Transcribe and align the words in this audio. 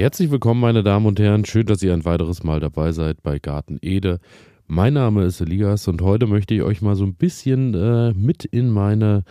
Herzlich 0.00 0.30
willkommen, 0.30 0.62
meine 0.62 0.82
Damen 0.82 1.04
und 1.04 1.20
Herren. 1.20 1.44
Schön, 1.44 1.66
dass 1.66 1.82
ihr 1.82 1.92
ein 1.92 2.06
weiteres 2.06 2.42
Mal 2.42 2.58
dabei 2.58 2.92
seid 2.92 3.22
bei 3.22 3.38
Garten 3.38 3.76
Ede. 3.82 4.18
Mein 4.66 4.94
Name 4.94 5.24
ist 5.24 5.42
Elias 5.42 5.88
und 5.88 6.00
heute 6.00 6.26
möchte 6.26 6.54
ich 6.54 6.62
euch 6.62 6.80
mal 6.80 6.96
so 6.96 7.04
ein 7.04 7.16
bisschen 7.16 7.74
äh, 7.74 8.14
mit 8.14 8.46
in 8.46 8.70
meine 8.70 9.24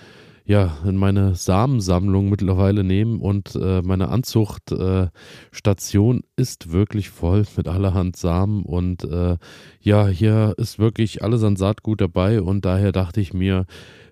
ja, 0.46 0.78
in 0.86 0.96
meine 0.96 1.34
Samensammlung 1.34 2.30
mittlerweile 2.30 2.84
nehmen 2.84 3.20
und 3.20 3.56
äh, 3.56 3.82
meine 3.82 4.10
Anzuchtstation 4.10 6.20
äh, 6.20 6.42
ist 6.42 6.72
wirklich 6.72 7.10
voll 7.10 7.46
mit 7.58 7.68
allerhand 7.68 8.16
Samen 8.16 8.64
und 8.64 9.04
äh, 9.06 9.38
ja, 9.82 10.08
hier 10.08 10.54
ist 10.58 10.78
wirklich 10.78 11.24
alles 11.24 11.44
an 11.44 11.56
Saatgut 11.56 12.00
dabei 12.00 12.44
und 12.44 12.66
daher 12.66 12.92
dachte 12.92 13.22
ich 13.22 13.34
mir, 13.34 13.66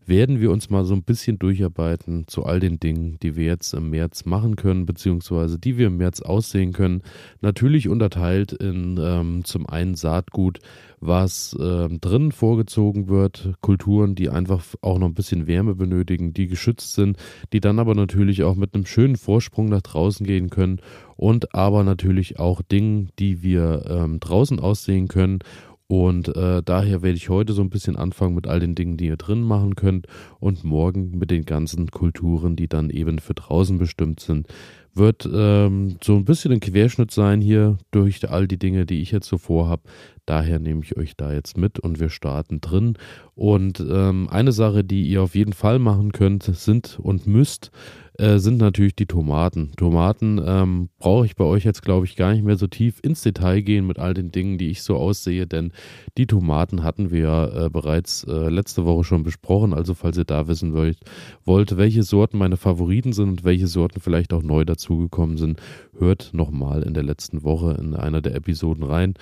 werden 0.07 0.39
wir 0.39 0.51
uns 0.51 0.69
mal 0.69 0.85
so 0.85 0.93
ein 0.93 1.03
bisschen 1.03 1.37
durcharbeiten 1.37 2.27
zu 2.27 2.45
all 2.45 2.59
den 2.59 2.79
Dingen, 2.79 3.17
die 3.21 3.35
wir 3.35 3.45
jetzt 3.45 3.73
im 3.73 3.89
März 3.89 4.25
machen 4.25 4.55
können, 4.55 4.85
beziehungsweise 4.85 5.59
die 5.59 5.77
wir 5.77 5.87
im 5.87 5.97
März 5.97 6.21
aussehen 6.21 6.71
können. 6.71 7.01
Natürlich 7.41 7.89
unterteilt 7.89 8.53
in 8.53 8.97
ähm, 8.99 9.43
zum 9.43 9.67
einen 9.67 9.95
Saatgut, 9.95 10.59
was 10.99 11.53
äh, 11.59 11.89
drinnen 11.89 12.31
vorgezogen 12.31 13.09
wird, 13.09 13.53
Kulturen, 13.61 14.15
die 14.15 14.29
einfach 14.29 14.63
auch 14.81 14.97
noch 14.97 15.07
ein 15.07 15.13
bisschen 15.13 15.45
Wärme 15.45 15.75
benötigen, 15.75 16.33
die 16.33 16.47
geschützt 16.47 16.93
sind, 16.93 17.17
die 17.53 17.59
dann 17.59 17.77
aber 17.77 17.93
natürlich 17.93 18.43
auch 18.43 18.55
mit 18.55 18.73
einem 18.73 18.85
schönen 18.85 19.17
Vorsprung 19.17 19.67
nach 19.67 19.81
draußen 19.81 20.25
gehen 20.25 20.49
können 20.49 20.79
und 21.17 21.53
aber 21.53 21.83
natürlich 21.83 22.39
auch 22.39 22.61
Dinge, 22.61 23.07
die 23.19 23.43
wir 23.43 23.85
ähm, 23.89 24.19
draußen 24.19 24.59
aussehen 24.59 25.07
können 25.07 25.39
und 25.87 26.35
äh, 26.35 26.61
daher 26.63 27.01
werde 27.01 27.15
ich 27.15 27.29
heute 27.29 27.53
so 27.53 27.61
ein 27.61 27.69
bisschen 27.69 27.95
anfangen 27.95 28.35
mit 28.35 28.45
all 28.45 28.59
den 28.59 28.75
Dingen, 28.75 28.97
die 28.97 29.05
ihr 29.05 29.15
drin 29.15 29.41
machen 29.41 29.75
könnt 29.75 30.07
und 30.39 30.65
morgen 30.65 31.17
mit 31.17 31.31
den 31.31 31.45
ganzen 31.45 31.89
Kulturen, 31.91 32.57
die 32.57 32.67
dann 32.67 32.89
eben 32.89 33.19
für 33.19 33.33
draußen 33.33 33.77
bestimmt 33.77 34.19
sind. 34.19 34.47
Wird 34.93 35.29
ähm, 35.31 35.97
so 36.03 36.15
ein 36.15 36.25
bisschen 36.25 36.51
ein 36.51 36.59
Querschnitt 36.59 37.11
sein 37.11 37.39
hier 37.39 37.77
durch 37.91 38.29
all 38.29 38.47
die 38.47 38.57
Dinge, 38.57 38.85
die 38.85 39.01
ich 39.01 39.11
jetzt 39.11 39.27
so 39.27 39.37
vorhab. 39.37 39.81
Daher 40.25 40.59
nehme 40.59 40.81
ich 40.83 40.97
euch 40.97 41.15
da 41.15 41.31
jetzt 41.31 41.55
mit 41.55 41.79
und 41.79 41.99
wir 41.99 42.09
starten 42.09 42.59
drin. 42.59 42.97
Und 43.35 43.79
ähm, 43.79 44.27
eine 44.29 44.51
Sache, 44.51 44.83
die 44.83 45.07
ihr 45.07 45.21
auf 45.21 45.35
jeden 45.35 45.53
Fall 45.53 45.79
machen 45.79 46.11
könnt, 46.11 46.43
sind 46.43 46.99
und 46.99 47.27
müsst, 47.27 47.71
äh, 48.17 48.39
sind 48.39 48.57
natürlich 48.57 48.95
die 48.95 49.05
Tomaten. 49.05 49.73
Tomaten 49.77 50.41
ähm, 50.45 50.89
brauche 50.97 51.25
ich 51.25 51.35
bei 51.35 51.43
euch 51.43 51.63
jetzt, 51.63 51.83
glaube 51.83 52.05
ich, 52.05 52.15
gar 52.15 52.33
nicht 52.33 52.43
mehr 52.43 52.57
so 52.57 52.67
tief 52.67 52.99
ins 53.03 53.21
Detail 53.21 53.61
gehen 53.61 53.85
mit 53.85 53.99
all 53.99 54.13
den 54.13 54.31
Dingen, 54.31 54.57
die 54.57 54.69
ich 54.69 54.81
so 54.81 54.95
aussehe, 54.95 55.45
denn 55.45 55.71
die 56.17 56.25
Tomaten 56.27 56.83
hatten 56.83 57.11
wir 57.11 57.19
ja 57.19 57.65
äh, 57.65 57.69
bereits 57.69 58.23
äh, 58.23 58.49
letzte 58.49 58.85
Woche 58.85 59.03
schon 59.03 59.23
besprochen. 59.23 59.73
Also 59.73 59.93
falls 59.93 60.17
ihr 60.17 60.25
da 60.25 60.47
wissen 60.47 60.73
wollt, 60.73 60.97
wollt, 61.45 61.77
welche 61.77 62.03
Sorten 62.03 62.37
meine 62.37 62.57
Favoriten 62.57 63.13
sind 63.13 63.29
und 63.29 63.43
welche 63.43 63.67
Sorten 63.67 63.99
vielleicht 63.99 64.33
auch 64.33 64.43
neu 64.43 64.65
dazugekommen 64.65 65.37
sind, 65.37 65.61
hört 65.97 66.31
nochmal 66.33 66.83
in 66.83 66.93
der 66.93 67.03
letzten 67.03 67.43
Woche 67.43 67.77
in 67.79 67.95
einer 67.95 68.21
der 68.21 68.35
Episoden 68.35 68.83
rein. 68.83 69.13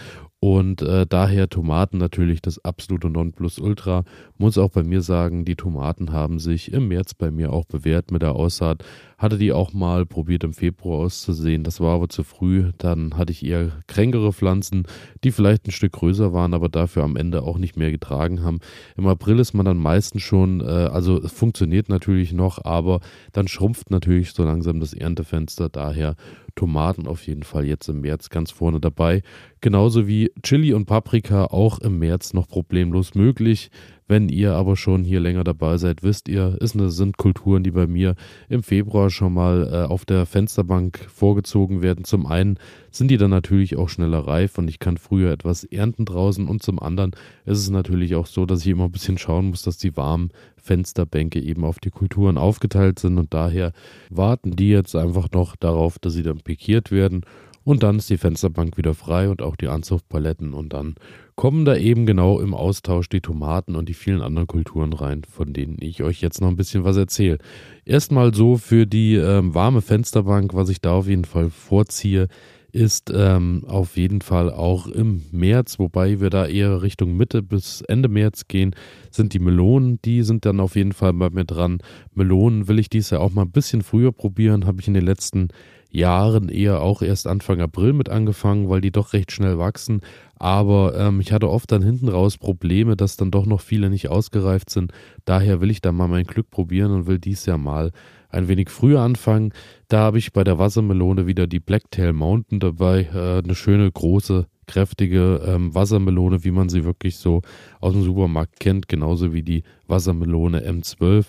Und 0.46 0.84
äh, 0.84 1.08
daher 1.10 1.50
Tomaten 1.50 1.98
natürlich 1.98 2.40
das 2.40 2.64
absolute 2.64 3.10
Nonplusultra. 3.10 4.04
Muss 4.38 4.60
auch 4.60 4.70
bei 4.70 4.84
mir 4.84 5.02
sagen, 5.02 5.44
die 5.44 5.56
Tomaten 5.56 6.14
haben 6.14 6.38
sich 6.38 6.72
im 6.72 6.88
März 6.88 7.16
bei 7.16 7.32
mir 7.32 7.52
auch 7.52 7.66
bewährt 7.66 8.12
mit 8.12 8.22
der 8.22 8.34
Aussaat. 8.36 8.86
Hatte 9.18 9.40
die 9.40 9.52
auch 9.52 9.74
mal 9.74 10.06
probiert 10.06 10.44
im 10.44 10.54
Februar 10.54 11.00
auszusehen. 11.00 11.64
Das 11.64 11.80
war 11.80 11.96
aber 11.96 12.10
zu 12.10 12.22
früh. 12.22 12.72
Dann 12.78 13.18
hatte 13.18 13.32
ich 13.32 13.44
eher 13.44 13.72
kränkere 13.88 14.32
Pflanzen, 14.34 14.84
die 15.24 15.32
vielleicht 15.32 15.66
ein 15.68 15.72
Stück 15.72 15.94
größer 15.94 16.32
waren, 16.32 16.54
aber 16.54 16.70
dafür 16.70 17.06
am 17.06 17.16
Ende 17.16 17.42
auch 17.42 17.58
nicht 17.58 17.76
mehr 17.76 17.90
getragen 17.90 18.44
haben. 18.44 18.60
Im 18.98 19.08
April 19.08 19.40
ist 19.40 19.56
man 19.56 19.66
dann 19.66 19.78
meistens 19.78 20.22
schon, 20.22 20.62
äh, 20.62 20.66
also 20.66 21.20
es 21.24 21.32
funktioniert 21.32 21.90
natürlich 21.90 22.34
noch, 22.34 22.64
aber 22.64 23.00
dann 23.34 23.48
schrumpft 23.48 23.90
natürlich 23.90 24.34
so 24.34 24.44
langsam 24.44 24.80
das 24.80 24.94
Erntefenster. 24.94 25.70
Daher 25.70 26.16
Tomaten 26.56 27.08
auf 27.08 27.28
jeden 27.28 27.44
Fall 27.44 27.66
jetzt 27.66 27.88
im 27.90 28.02
März 28.02 28.30
ganz 28.30 28.52
vorne 28.52 28.80
dabei. 28.80 29.22
Genauso 29.62 30.08
wie 30.08 30.32
Chili 30.42 30.74
und 30.74 30.86
Paprika 30.86 31.46
auch 31.46 31.80
im 31.80 32.00
März 32.00 32.34
noch 32.34 32.48
problemlos 32.48 33.14
möglich. 33.14 33.70
Wenn 34.08 34.30
ihr 34.30 34.54
aber 34.54 34.76
schon 34.76 35.04
hier 35.04 35.20
länger 35.20 35.44
dabei 35.44 35.78
seid, 35.78 36.04
wisst 36.04 36.28
ihr, 36.28 36.58
es 36.62 36.74
sind 36.74 37.18
Kulturen, 37.18 37.64
die 37.64 37.72
bei 37.72 37.88
mir 37.88 38.16
im 38.50 38.62
Februar 38.62 39.10
schon 39.10 39.34
mal 39.34 39.68
äh, 39.72 39.92
auf 39.92 40.06
der 40.06 40.28
Fensterbank 40.28 41.00
vorgezogen 41.12 41.82
werden. 41.82 42.06
Zum 42.06 42.28
einen 42.28 42.60
sind 42.92 43.10
die 43.10 43.18
dann 43.18 43.32
natürlich 43.32 43.78
auch 43.78 43.90
schneller 43.90 44.20
reif 44.20 44.60
und 44.60 44.68
ich 44.68 44.78
kann 44.78 44.98
früher 44.98 45.32
etwas 45.32 45.64
ernten 45.64 46.06
draußen 46.06 46.48
und 46.48 46.62
zum 46.62 46.80
anderen 46.80 47.12
ist 47.46 47.58
es 47.58 47.70
natürlich 47.72 48.14
auch 48.14 48.28
so, 48.28 48.46
dass 48.46 48.62
ich 48.62 48.68
immer 48.68 48.86
ein 48.86 48.92
bisschen 48.92 49.18
schauen 49.18 49.48
muss, 49.48 49.64
dass 49.64 49.78
die 49.78 49.98
warmen 49.98 50.30
Fensterbänke 50.56 51.40
eben 51.40 51.64
auf 51.64 51.80
die 51.80 51.90
Kulturen 51.92 52.38
aufgeteilt 52.38 53.00
sind 53.00 53.18
und 53.18 53.34
daher 53.34 53.72
warten 54.12 54.56
die 54.56 54.70
jetzt 54.70 54.96
einfach 54.96 55.32
noch 55.32 55.56
darauf, 55.56 55.98
dass 55.98 56.14
sie 56.14 56.24
dann 56.24 56.42
pikiert 56.42 56.92
werden 56.92 57.26
und 57.66 57.82
dann 57.82 57.98
ist 57.98 58.10
die 58.12 58.18
Fensterbank 58.18 58.78
wieder 58.78 58.94
frei 58.94 59.28
und 59.30 59.42
auch 59.42 59.56
die 59.56 59.68
Anzuchtpaletten 59.68 60.54
und 60.54 60.72
dann 60.74 60.96
kommen 61.36 61.66
da 61.66 61.76
eben 61.76 62.06
genau 62.06 62.40
im 62.40 62.54
Austausch 62.54 63.10
die 63.10 63.22
Tomaten 63.22 63.76
und 63.76 63.90
die 63.90 63.94
vielen 63.94 64.22
anderen 64.22 64.48
Kulturen 64.48 64.94
rein, 64.94 65.24
von 65.30 65.54
denen 65.54 65.78
ich 65.80 66.02
euch 66.02 66.22
jetzt 66.22 66.42
noch 66.42 66.48
ein 66.48 66.56
bisschen 66.56 66.84
was 66.84 66.98
erzähle. 66.98 67.38
Erstmal 67.84 68.34
so 68.34 68.58
für 68.58 68.86
die 68.86 69.16
ähm, 69.16 69.54
warme 69.54 69.82
Fensterbank, 69.82 70.54
was 70.54 70.70
ich 70.70 70.82
da 70.82 70.94
auf 70.94 71.08
jeden 71.08 71.26
Fall 71.26 71.50
vorziehe, 71.50 72.28
ist 72.72 73.10
ähm, 73.16 73.64
auf 73.68 73.96
jeden 73.96 74.20
Fall 74.20 74.52
auch 74.52 74.88
im 74.88 75.24
März, 75.32 75.80
wobei 75.80 76.20
wir 76.20 76.30
da 76.30 76.46
eher 76.46 76.82
Richtung 76.82 77.16
Mitte 77.16 77.42
bis 77.42 77.80
Ende 77.82 78.10
März 78.10 78.50
gehen, 78.50 78.76
sind 79.12 79.34
die 79.34 79.40
Melonen, 79.40 80.00
die 80.04 80.24
sind 80.24 80.46
dann 80.46 80.60
auf 80.60 80.76
jeden 80.76 80.92
Fall 80.92 81.14
bei 81.14 81.30
mir 81.30 81.46
dran. 81.46 81.78
Melonen 82.14 82.68
will 82.68 82.80
ich 82.80 82.90
dies 82.90 83.12
Jahr 83.12 83.22
auch 83.22 83.32
mal 83.32 83.44
ein 83.44 83.52
bisschen 83.52 83.82
früher 83.82 84.12
probieren, 84.12 84.66
habe 84.66 84.82
ich 84.82 84.90
in 84.90 84.94
den 84.94 85.06
letzten 85.06 85.40
Jahren 85.40 85.75
eher 85.96 86.82
auch 86.82 87.02
erst 87.02 87.28
Anfang 87.28 87.62
April 87.62 87.94
mit 87.94 88.10
angefangen, 88.10 88.70
weil 88.70 88.82
die 88.82 88.92
doch 88.92 89.14
recht 89.14 89.32
schnell 89.32 89.58
wachsen. 89.58 90.02
Aber 90.38 90.98
ähm, 90.98 91.22
ich 91.22 91.32
hatte 91.32 91.50
oft 91.50 91.72
dann 91.72 91.82
hinten 91.82 92.10
raus 92.10 92.38
Probleme, 92.38 92.96
dass 92.96 93.18
dann 93.18 93.32
doch 93.32 93.46
noch 93.46 93.62
viele 93.62 93.90
nicht 93.90 94.10
ausgereift 94.10 94.70
sind. 94.70 94.92
Daher 95.24 95.62
will 95.62 95.72
ich 95.72 95.82
da 95.82 95.92
mal 95.92 96.08
mein 96.08 96.26
Glück 96.26 96.50
probieren 96.50 96.92
und 96.92 97.08
will 97.08 97.20
dies 97.20 97.46
Jahr 97.46 97.58
mal 97.58 97.92
ein 98.30 98.48
wenig 98.48 98.70
früher 98.70 99.02
anfangen. 99.02 99.54
Da 99.88 100.00
habe 100.00 100.18
ich 100.18 100.34
bei 100.34 100.44
der 100.44 100.60
Wassermelone 100.60 101.26
wieder 101.26 101.48
die 101.48 101.60
Blacktail 101.60 102.14
Mountain 102.14 102.60
dabei. 102.60 103.08
Äh, 103.14 103.44
eine 103.44 103.56
schöne, 103.56 103.90
große, 103.90 104.48
kräftige 104.68 105.42
ähm, 105.46 105.74
Wassermelone, 105.74 106.44
wie 106.44 106.52
man 106.52 106.70
sie 106.70 106.84
wirklich 106.84 107.18
so 107.18 107.42
aus 107.80 107.94
dem 107.94 108.04
Supermarkt 108.04 108.60
kennt. 108.60 108.88
Genauso 108.88 109.34
wie 109.34 109.44
die 109.44 109.64
Wassermelone 109.88 110.68
M12. 110.68 111.28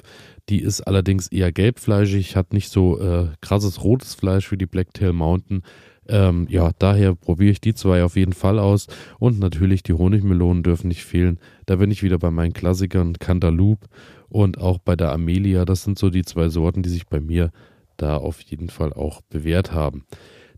Die 0.48 0.60
ist 0.60 0.82
allerdings 0.82 1.28
eher 1.28 1.52
gelbfleischig, 1.52 2.36
hat 2.36 2.52
nicht 2.52 2.70
so 2.70 3.00
äh, 3.00 3.28
krasses 3.40 3.82
rotes 3.82 4.14
Fleisch 4.14 4.50
wie 4.52 4.56
die 4.56 4.66
Blacktail 4.66 5.12
Mountain. 5.12 5.62
Ähm, 6.08 6.46
ja, 6.48 6.70
daher 6.78 7.14
probiere 7.14 7.50
ich 7.50 7.60
die 7.60 7.74
zwei 7.74 8.04
auf 8.04 8.16
jeden 8.16 8.32
Fall 8.32 8.58
aus. 8.58 8.86
Und 9.18 9.40
natürlich 9.40 9.82
die 9.82 9.92
Honigmelonen 9.92 10.62
dürfen 10.62 10.88
nicht 10.88 11.04
fehlen. 11.04 11.38
Da 11.66 11.76
bin 11.76 11.90
ich 11.90 12.02
wieder 12.02 12.18
bei 12.18 12.30
meinen 12.30 12.52
Klassikern 12.52 13.14
Cantaloupe 13.14 13.88
und 14.28 14.58
auch 14.58 14.78
bei 14.78 14.96
der 14.96 15.12
Amelia. 15.12 15.64
Das 15.64 15.82
sind 15.82 15.98
so 15.98 16.10
die 16.10 16.24
zwei 16.24 16.48
Sorten, 16.48 16.82
die 16.82 16.90
sich 16.90 17.06
bei 17.06 17.20
mir 17.20 17.50
da 17.96 18.16
auf 18.16 18.40
jeden 18.42 18.68
Fall 18.68 18.92
auch 18.92 19.20
bewährt 19.22 19.72
haben. 19.72 20.04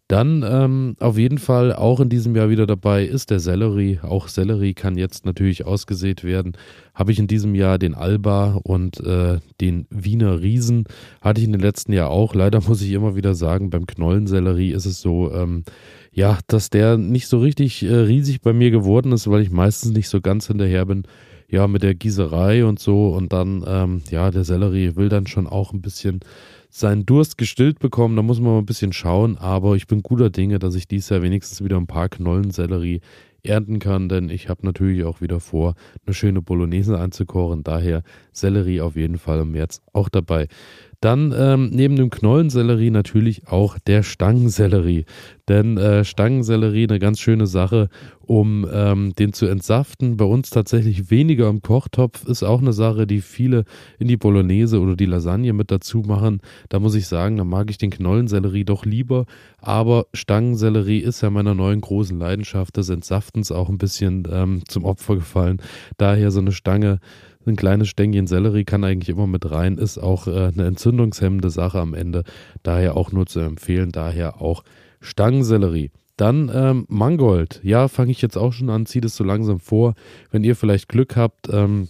Dann 0.09 0.43
ähm, 0.43 0.97
auf 1.01 1.19
jeden 1.19 1.37
Fall 1.37 1.75
auch 1.75 2.01
in 2.01 2.09
diesem 2.09 2.35
Jahr 2.35 2.49
wieder 2.49 2.67
dabei 2.67 3.05
ist 3.05 3.29
der 3.29 3.41
Sellerie. 3.41 4.01
Auch 4.03 4.29
Sellerie 4.29 4.73
kann 4.73 4.97
jetzt 4.97 5.27
natürlich 5.27 5.67
ausgesät 5.67 6.25
werden. 6.25 6.57
Habe 6.95 7.13
ich 7.13 7.19
in 7.19 7.27
diesem 7.27 7.55
Jahr 7.55 7.79
den 7.79 7.95
Alba 7.95 8.59
und 8.63 9.01
äh, 9.01 9.39
den 9.61 9.87
Wiener 9.91 10.41
Riesen. 10.41 10.85
Hatte 11.21 11.43
ich 11.43 11.47
in 11.47 11.53
den 11.53 11.61
letzten 11.61 11.93
Jahr 11.93 12.09
auch. 12.09 12.35
Leider 12.35 12.63
muss 12.67 12.81
ich 12.81 12.93
immer 12.93 13.17
wieder 13.17 13.35
sagen, 13.35 13.69
beim 13.69 13.87
Knollensellerie 13.87 14.73
ist 14.73 14.87
es 14.87 15.03
so, 15.03 15.31
ähm, 15.31 15.65
ja, 16.11 16.39
dass 16.47 16.71
der 16.71 16.97
nicht 16.97 17.29
so 17.29 17.41
richtig 17.41 17.83
äh, 17.83 17.95
riesig 17.95 18.41
bei 18.41 18.55
mir 18.55 18.71
geworden 18.71 19.13
ist, 19.13 19.29
weil 19.29 19.43
ich 19.43 19.51
meistens 19.51 19.93
nicht 19.93 20.09
so 20.09 20.23
ganz 20.23 20.47
hinterher 20.47 20.87
bin. 20.87 21.03
Ja, 21.51 21.67
mit 21.67 21.83
der 21.83 21.95
Gießerei 21.95 22.65
und 22.65 22.79
so. 22.79 23.09
Und 23.09 23.35
dann, 23.35 23.63
ähm, 23.67 24.03
ja, 24.11 24.31
der 24.31 24.45
Sellerie 24.45 24.97
will 24.97 25.11
dann 25.11 25.27
schon 25.27 25.47
auch 25.47 25.75
ein 25.75 25.83
bisschen 25.83 26.21
seinen 26.69 27.07
Durst 27.07 27.39
gestillt 27.39 27.79
bekommen. 27.79 28.17
Da 28.17 28.23
muss 28.23 28.41
man 28.41 28.53
mal 28.53 28.59
ein 28.59 28.67
bisschen 28.67 28.93
schauen, 28.93 29.39
aber 29.39 29.77
ich 29.77 29.87
bin 29.87 30.03
guter 30.03 30.31
Dinge, 30.31 30.59
dass 30.59 30.75
ich 30.75 30.89
dieses 30.89 31.09
Jahr 31.09 31.23
wenigstens 31.23 31.63
wieder 31.63 31.77
ein 31.77 31.87
paar 31.87 32.09
Knollen 32.09 32.51
Sellerie 32.51 33.01
ernten 33.43 33.79
kann, 33.79 34.09
denn 34.09 34.31
ich 34.31 34.49
habe 34.49 34.67
natürlich 34.67 35.05
auch 35.05 35.21
wieder 35.21 35.41
vor, 35.41 35.75
eine 36.05 36.15
schöne 36.15 36.43
Bolognese 36.43 36.99
einzukochen. 36.99 37.63
Daher 37.63 38.03
Sellerie 38.33 38.81
auf 38.81 38.97
jeden 38.97 39.19
Fall 39.19 39.41
im 39.41 39.53
März 39.53 39.81
auch 39.93 40.09
dabei. 40.09 40.49
Dann 41.01 41.33
ähm, 41.37 41.71
neben 41.73 41.95
dem 41.95 42.11
Knollensellerie 42.11 42.91
natürlich 42.91 43.47
auch 43.47 43.79
der 43.79 44.03
Stangensellerie. 44.03 45.05
Denn 45.47 45.79
äh, 45.79 46.05
Stangensellerie 46.05 46.89
eine 46.89 46.99
ganz 46.99 47.21
schöne 47.21 47.47
Sache, 47.47 47.89
um 48.21 48.67
ähm, 48.71 49.15
den 49.15 49.33
zu 49.33 49.47
entsaften. 49.47 50.17
Bei 50.17 50.25
uns 50.25 50.51
tatsächlich 50.51 51.11
weniger 51.11 51.49
im 51.49 51.63
Kochtopf 51.63 52.25
ist 52.25 52.43
auch 52.43 52.61
eine 52.61 52.73
Sache, 52.73 53.07
die 53.07 53.21
viele 53.21 53.65
in 54.01 54.09
die 54.09 54.17
Bolognese 54.17 54.81
oder 54.81 54.97
die 54.97 55.07
Lasagne 55.07 55.53
mit 55.53 55.71
dazu 55.71 56.01
machen. 56.01 56.41
Da 56.69 56.81
muss 56.81 56.97
ich 56.97 57.07
sagen, 57.07 57.37
da 57.37 57.45
mag 57.45 57.71
ich 57.71 57.79
den 57.79 57.91
Knollensellerie 57.91 58.65
doch 58.65 58.85
lieber. 58.85 59.27
Aber 59.59 60.07
Stangensellerie 60.13 60.99
ist 60.99 61.21
ja 61.21 61.31
meiner 61.31 61.55
neuen 61.55 61.81
großen 61.81 62.19
Leidenschaft 62.19 62.77
des 62.77 62.89
Entsaftens 62.89 63.53
auch 63.53 63.69
ein 63.69 63.79
bisschen 63.79 64.27
ähm, 64.31 64.63
zum 64.67 64.85
Opfer 64.85 65.15
gefallen. 65.15 65.63
Daher 65.97 66.33
so 66.33 66.41
eine 66.41 66.53
Stange 66.53 66.99
ein 67.49 67.57
kleines 67.57 67.89
Stängchen 67.89 68.27
Sellerie 68.27 68.65
kann 68.65 68.85
eigentlich 68.85 69.09
immer 69.09 69.27
mit 69.27 69.51
rein, 69.51 69.79
ist 69.79 69.99
auch 69.99 70.27
äh, 70.27 70.51
eine 70.55 70.67
entzündungshemmende 70.67 71.51
Sache 71.51 71.81
am 71.81 71.95
Ende. 71.95 72.25
Daher 72.63 72.97
auch 72.97 73.13
nur 73.13 73.27
zu 73.27 73.41
empfehlen, 73.41 73.91
daher 73.91 74.41
auch 74.41 74.65
Stangensellerie. 75.01 75.91
Dann 76.17 76.51
ähm, 76.53 76.85
Mangold. 76.89 77.61
Ja, 77.63 77.87
fange 77.87 78.11
ich 78.11 78.21
jetzt 78.21 78.37
auch 78.37 78.53
schon 78.53 78.71
an, 78.71 78.87
zieht 78.87 79.05
es 79.05 79.15
so 79.15 79.23
langsam 79.23 79.61
vor. 79.61 79.95
Wenn 80.31 80.43
ihr 80.43 80.57
vielleicht 80.57 80.89
Glück 80.89 81.17
habt, 81.17 81.49
ähm, 81.51 81.89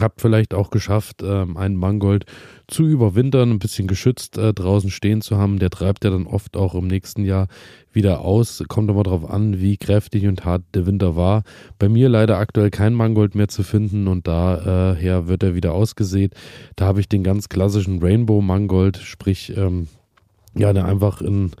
habt 0.00 0.20
vielleicht 0.20 0.54
auch 0.54 0.70
geschafft, 0.70 1.22
ähm, 1.22 1.56
einen 1.56 1.76
Mangold 1.76 2.24
zu 2.66 2.86
überwintern, 2.86 3.50
ein 3.50 3.58
bisschen 3.58 3.88
geschützt 3.88 4.38
äh, 4.38 4.52
draußen 4.52 4.90
stehen 4.90 5.20
zu 5.20 5.36
haben. 5.36 5.58
Der 5.58 5.70
treibt 5.70 6.04
ja 6.04 6.10
dann 6.10 6.26
oft 6.26 6.56
auch 6.56 6.74
im 6.74 6.86
nächsten 6.86 7.24
Jahr 7.24 7.48
wieder 7.92 8.20
aus. 8.20 8.62
Kommt 8.68 8.90
aber 8.90 9.02
darauf 9.02 9.28
an, 9.28 9.60
wie 9.60 9.76
kräftig 9.76 10.26
und 10.26 10.44
hart 10.44 10.62
der 10.74 10.86
Winter 10.86 11.16
war. 11.16 11.42
Bei 11.78 11.88
mir 11.88 12.08
leider 12.08 12.38
aktuell 12.38 12.70
kein 12.70 12.94
Mangold 12.94 13.34
mehr 13.34 13.48
zu 13.48 13.62
finden 13.62 14.06
und 14.06 14.26
daher 14.26 15.24
äh, 15.24 15.28
wird 15.28 15.42
er 15.42 15.54
wieder 15.54 15.72
ausgesät. 15.72 16.34
Da 16.76 16.86
habe 16.86 17.00
ich 17.00 17.08
den 17.08 17.24
ganz 17.24 17.48
klassischen 17.48 18.00
Rainbow 18.00 18.40
Mangold, 18.40 18.98
sprich 18.98 19.56
ähm, 19.56 19.88
ja, 20.54 20.72
der 20.72 20.86
einfach 20.86 21.20
in 21.20 21.52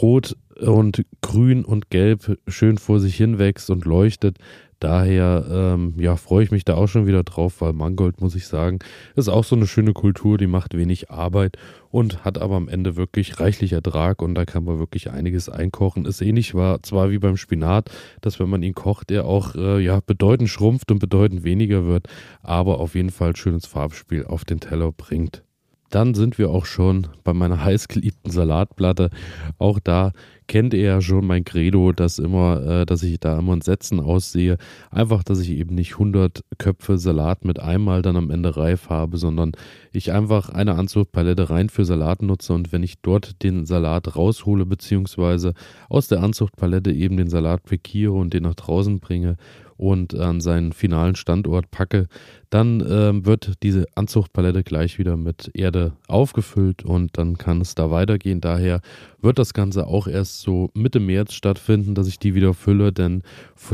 Rot 0.00 0.36
und 0.62 1.04
Grün 1.20 1.64
und 1.64 1.90
Gelb 1.90 2.38
schön 2.48 2.78
vor 2.78 3.00
sich 3.00 3.16
hin 3.16 3.38
wächst 3.38 3.70
und 3.70 3.84
leuchtet. 3.84 4.38
Daher 4.82 5.46
ähm, 5.48 5.94
ja, 5.96 6.16
freue 6.16 6.42
ich 6.42 6.50
mich 6.50 6.64
da 6.64 6.74
auch 6.74 6.88
schon 6.88 7.06
wieder 7.06 7.22
drauf, 7.22 7.60
weil 7.60 7.72
Mangold, 7.72 8.20
muss 8.20 8.34
ich 8.34 8.48
sagen, 8.48 8.80
ist 9.14 9.28
auch 9.28 9.44
so 9.44 9.54
eine 9.54 9.68
schöne 9.68 9.92
Kultur, 9.92 10.38
die 10.38 10.48
macht 10.48 10.76
wenig 10.76 11.08
Arbeit 11.08 11.56
und 11.92 12.24
hat 12.24 12.36
aber 12.38 12.56
am 12.56 12.68
Ende 12.68 12.96
wirklich 12.96 13.38
reichlich 13.38 13.74
Ertrag 13.74 14.20
und 14.20 14.34
da 14.34 14.44
kann 14.44 14.64
man 14.64 14.80
wirklich 14.80 15.12
einiges 15.12 15.48
einkochen. 15.48 16.04
Ist 16.04 16.20
ähnlich 16.20 16.56
war 16.56 16.82
zwar 16.82 17.12
wie 17.12 17.18
beim 17.18 17.36
Spinat, 17.36 17.92
dass 18.22 18.40
wenn 18.40 18.48
man 18.48 18.64
ihn 18.64 18.74
kocht, 18.74 19.10
der 19.10 19.24
auch 19.24 19.54
äh, 19.54 19.78
ja, 19.78 20.00
bedeutend 20.04 20.48
schrumpft 20.48 20.90
und 20.90 20.98
bedeutend 20.98 21.44
weniger 21.44 21.84
wird, 21.84 22.08
aber 22.42 22.80
auf 22.80 22.96
jeden 22.96 23.10
Fall 23.10 23.36
schönes 23.36 23.66
Farbspiel 23.66 24.24
auf 24.24 24.44
den 24.44 24.58
Teller 24.58 24.90
bringt. 24.90 25.44
Dann 25.92 26.14
sind 26.14 26.38
wir 26.38 26.50
auch 26.50 26.64
schon 26.64 27.06
bei 27.22 27.34
meiner 27.34 27.62
heißgeliebten 27.64 28.32
Salatplatte. 28.32 29.10
Auch 29.58 29.78
da 29.78 30.12
kennt 30.48 30.74
ihr 30.74 30.82
ja 30.82 31.00
schon 31.00 31.26
mein 31.26 31.44
Credo, 31.44 31.92
dass 31.92 32.18
immer, 32.18 32.62
äh, 32.66 32.86
dass 32.86 33.02
ich 33.02 33.20
da 33.20 33.38
immer 33.38 33.52
in 33.52 33.60
Sätzen 33.60 34.00
aussehe. 34.00 34.56
Einfach, 34.90 35.22
dass 35.22 35.38
ich 35.40 35.50
eben 35.50 35.74
nicht 35.74 35.92
100 35.92 36.44
Köpfe 36.58 36.98
Salat 36.98 37.44
mit 37.44 37.60
einmal 37.60 38.02
dann 38.02 38.16
am 38.16 38.30
Ende 38.30 38.56
reif 38.56 38.88
habe, 38.88 39.18
sondern 39.18 39.52
ich 39.92 40.12
einfach 40.12 40.48
eine 40.48 40.74
Anzuchtpalette 40.74 41.50
rein 41.50 41.68
für 41.68 41.84
Salat 41.84 42.22
nutze 42.22 42.54
und 42.54 42.72
wenn 42.72 42.82
ich 42.82 43.00
dort 43.02 43.42
den 43.42 43.66
Salat 43.66 44.16
raushole, 44.16 44.66
beziehungsweise 44.66 45.52
aus 45.88 46.08
der 46.08 46.22
Anzuchtpalette 46.22 46.90
eben 46.90 47.16
den 47.16 47.28
Salat 47.28 47.64
pikiere 47.64 48.12
und 48.12 48.32
den 48.32 48.44
nach 48.44 48.54
draußen 48.54 49.00
bringe 49.00 49.36
und 49.76 50.14
an 50.14 50.40
seinen 50.40 50.72
finalen 50.72 51.16
Standort 51.16 51.70
packe, 51.70 52.06
dann 52.52 52.84
ähm, 52.86 53.24
wird 53.24 53.54
diese 53.62 53.86
Anzuchtpalette 53.94 54.62
gleich 54.62 54.98
wieder 54.98 55.16
mit 55.16 55.50
Erde 55.54 55.92
aufgefüllt 56.06 56.84
und 56.84 57.16
dann 57.16 57.38
kann 57.38 57.62
es 57.62 57.74
da 57.74 57.90
weitergehen. 57.90 58.42
Daher 58.42 58.82
wird 59.22 59.38
das 59.38 59.54
Ganze 59.54 59.86
auch 59.86 60.06
erst 60.06 60.40
so 60.42 60.68
Mitte 60.74 61.00
März 61.00 61.32
stattfinden, 61.32 61.94
dass 61.94 62.08
ich 62.08 62.18
die 62.18 62.34
wieder 62.34 62.52
fülle, 62.52 62.92
denn 62.92 63.22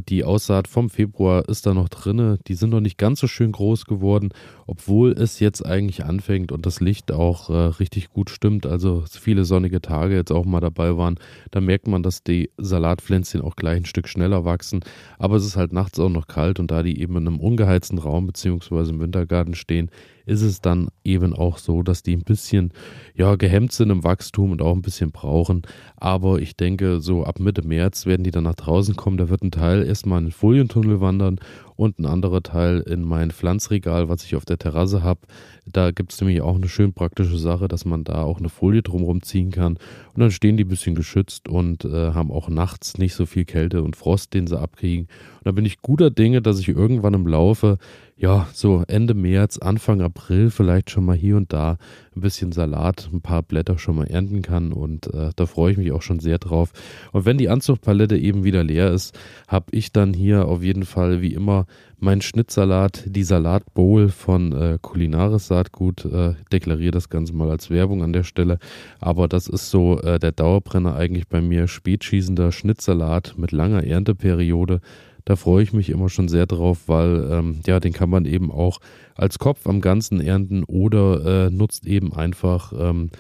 die 0.09 0.23
Aussaat 0.23 0.69
vom 0.69 0.91
Februar 0.91 1.49
ist 1.49 1.67
da 1.67 1.75
noch 1.75 1.89
drinne. 1.89 2.39
Die 2.47 2.55
sind 2.55 2.71
noch 2.71 2.81
nicht 2.81 2.99
ganz 2.99 3.19
so 3.19 3.27
schön 3.27 3.51
groß 3.51 3.87
geworden, 3.87 4.29
obwohl 4.69 5.11
es 5.11 5.41
jetzt 5.41 5.67
eigentlich 5.67 6.05
anfängt 6.05 6.53
und 6.53 6.65
das 6.65 6.81
Licht 6.81 7.11
auch 7.11 7.51
äh, 7.51 7.55
richtig 7.81 8.11
gut 8.11 8.31
stimmt. 8.31 8.65
Also 8.65 9.03
viele 9.11 9.45
sonnige 9.45 9.81
Tage 9.81 10.15
jetzt 10.15 10.31
auch 10.31 10.45
mal 10.45 10.61
dabei 10.61 10.97
waren. 10.97 11.19
Da 11.51 11.61
merkt 11.61 11.89
man, 11.89 12.05
dass 12.05 12.23
die 12.23 12.51
Salatpflänzchen 12.59 13.41
auch 13.41 13.57
gleich 13.57 13.79
ein 13.79 13.87
Stück 13.87 14.07
schneller 14.07 14.45
wachsen. 14.45 14.85
Aber 15.19 15.37
es 15.37 15.45
ist 15.45 15.57
halt 15.57 15.73
nachts 15.73 15.99
auch 15.99 16.11
noch 16.11 16.29
kalt 16.29 16.61
und 16.61 16.71
da 16.71 16.85
die 16.85 17.01
eben 17.01 17.17
in 17.17 17.27
einem 17.27 17.41
ungeheizten 17.41 17.99
Raum 17.99 18.27
bzw 18.27 18.68
beziehungsweise 18.69 18.93
im 18.93 19.01
Wintergarten 19.01 19.55
stehen, 19.55 19.91
ist 20.29 20.43
es 20.43 20.61
dann 20.61 20.89
eben 21.05 21.33
auch 21.33 21.59
so, 21.59 21.83
dass 21.83 22.03
die 22.03 22.15
ein 22.15 22.23
bisschen 22.23 22.73
ja, 23.15 23.35
gehemmt 23.37 23.73
sind 23.73 23.91
im 23.91 24.05
Wachstum 24.05 24.53
und 24.53 24.63
auch 24.63 24.75
ein 24.75 24.83
bisschen 24.83 25.11
brauchen. 25.11 25.63
Aber 25.97 26.39
ich 26.39 26.57
denke, 26.57 27.01
so 27.01 27.25
ab 27.25 27.41
Mitte 27.41 27.67
März 27.67 28.07
werden 28.07 28.23
die 28.23 28.31
dann 28.31 28.45
nach 28.45 28.55
draußen 28.55 28.95
kommen. 28.95 29.17
Da 29.17 29.29
wird 29.29 29.43
ein 29.43 29.51
Teil 29.51 29.85
erstmal 29.85 30.19
in 30.19 30.27
den 30.27 30.33
Folientunnel 30.33 31.01
wandern 31.01 31.41
und 31.79 31.99
ein 31.99 32.07
anderer 32.07 32.43
Teil 32.43 32.81
in 32.81 33.03
mein 33.03 33.31
Pflanzregal, 33.31 34.09
was 34.09 34.25
ich 34.25 34.35
auf 34.35 34.45
der 34.45 34.59
Terrasse 34.59 35.03
habe. 35.03 35.21
Da 35.65 35.93
gibt 35.93 36.13
es 36.13 36.21
nämlich 36.21 36.41
auch 36.41 36.57
eine 36.57 36.69
schön 36.69 36.93
praktische 36.93 37.39
Sache, 37.39 37.69
dass 37.69 37.85
man 37.85 38.05
da 38.05 38.23
auch 38.23 38.39
eine 38.39 38.49
Folie 38.49 38.83
drumherum 38.83 39.23
ziehen 39.23 39.51
kann. 39.51 39.79
Und 40.15 40.21
dann 40.21 40.31
stehen 40.31 40.57
die 40.57 40.65
ein 40.65 40.69
bisschen 40.69 40.97
geschützt 40.97 41.49
und 41.49 41.85
äh, 41.85 42.13
haben 42.13 42.33
auch 42.33 42.49
nachts 42.49 42.99
nicht 42.99 43.15
so 43.15 43.27
viel 43.27 43.45
Kälte 43.45 43.83
und 43.83 43.95
Frost, 43.95 44.35
den 44.35 44.49
sie 44.49 44.59
abkriegen. 44.59 45.05
Und 45.05 45.47
da 45.47 45.53
bin 45.53 45.65
ich 45.65 45.81
guter 45.81 46.11
Dinge, 46.11 46.43
dass 46.43 46.59
ich 46.59 46.69
irgendwann 46.69 47.15
im 47.15 47.27
Laufe, 47.29 47.79
ja, 48.17 48.49
so 48.53 48.83
Ende 48.89 49.15
März, 49.15 49.59
Anfang 49.59 50.01
April 50.01 50.18
vielleicht 50.21 50.91
schon 50.91 51.05
mal 51.05 51.17
hier 51.17 51.37
und 51.37 51.53
da 51.53 51.79
ein 52.15 52.21
bisschen 52.21 52.53
Salat, 52.53 53.09
ein 53.13 53.21
paar 53.21 53.43
Blätter 53.43 53.79
schon 53.79 53.97
mal 53.97 54.07
ernten 54.07 54.43
kann. 54.43 54.73
Und 54.73 55.13
äh, 55.15 55.31
da 55.37 55.47
freue 55.47 55.73
ich 55.73 55.79
mich 55.79 55.93
auch 55.93 56.03
schon 56.03 56.21
sehr 56.21 56.39
drauf. 56.39 56.73
Und 57.13 57.25
wenn 57.25 57.39
die 57.39 57.49
Anzuchtpalette 57.49 58.17
eben 58.17 58.45
wieder 58.45 58.65
leer 58.65 58.93
ist, 58.93 59.19
habe 59.47 59.67
ich 59.71 59.93
dann 59.93 60.13
hier 60.13 60.47
auf 60.47 60.63
jeden 60.63 60.85
Fall 60.85 61.23
wie 61.23 61.35
immer 61.35 61.67
mein 62.01 62.21
Schnittsalat, 62.21 63.05
die 63.07 63.25
Salatbowl 63.25 64.09
von 64.09 64.53
äh, 64.53 64.79
Kulinaris 64.81 65.49
Saatgut. 65.49 66.05
Äh, 66.05 66.35
deklariere 66.53 66.93
das 66.93 67.09
Ganze 67.09 67.35
mal 67.35 67.51
als 67.51 67.71
Werbung 67.71 68.03
an 68.03 68.13
der 68.13 68.25
Stelle. 68.25 68.59
Aber 69.01 69.29
das 69.29 69.49
ist 69.49 69.71
so 69.71 70.01
äh, 70.01 70.19
der 70.19 70.33
Dauerbrenner 70.33 70.95
eigentlich 70.95 71.29
bei 71.29 71.41
mir. 71.41 71.67
Spätschießender 71.67 72.53
Schnittsalat 72.53 73.35
mit 73.37 73.53
langer 73.53 73.85
Ernteperiode. 73.85 74.81
Da 75.29 75.37
freue 75.37 75.63
ich 75.63 75.75
mich 75.75 75.91
immer 75.91 76.09
schon 76.09 76.29
sehr 76.29 76.47
drauf, 76.47 76.85
weil 76.87 77.29
ähm, 77.31 77.61
ja, 77.67 77.81
den 77.81 77.93
kann 77.93 78.09
man 78.09 78.25
eben 78.25 78.51
auch 78.51 78.81
als 79.15 79.39
Kopf 79.39 79.67
am 79.67 79.83
Ganzen 79.83 80.23
ernten 80.23 80.65
oder 80.65 81.49
äh, 81.49 81.51
nutzt 81.51 81.87
eben 81.87 82.15
einfach 82.15 82.73
ähm, 82.73 83.11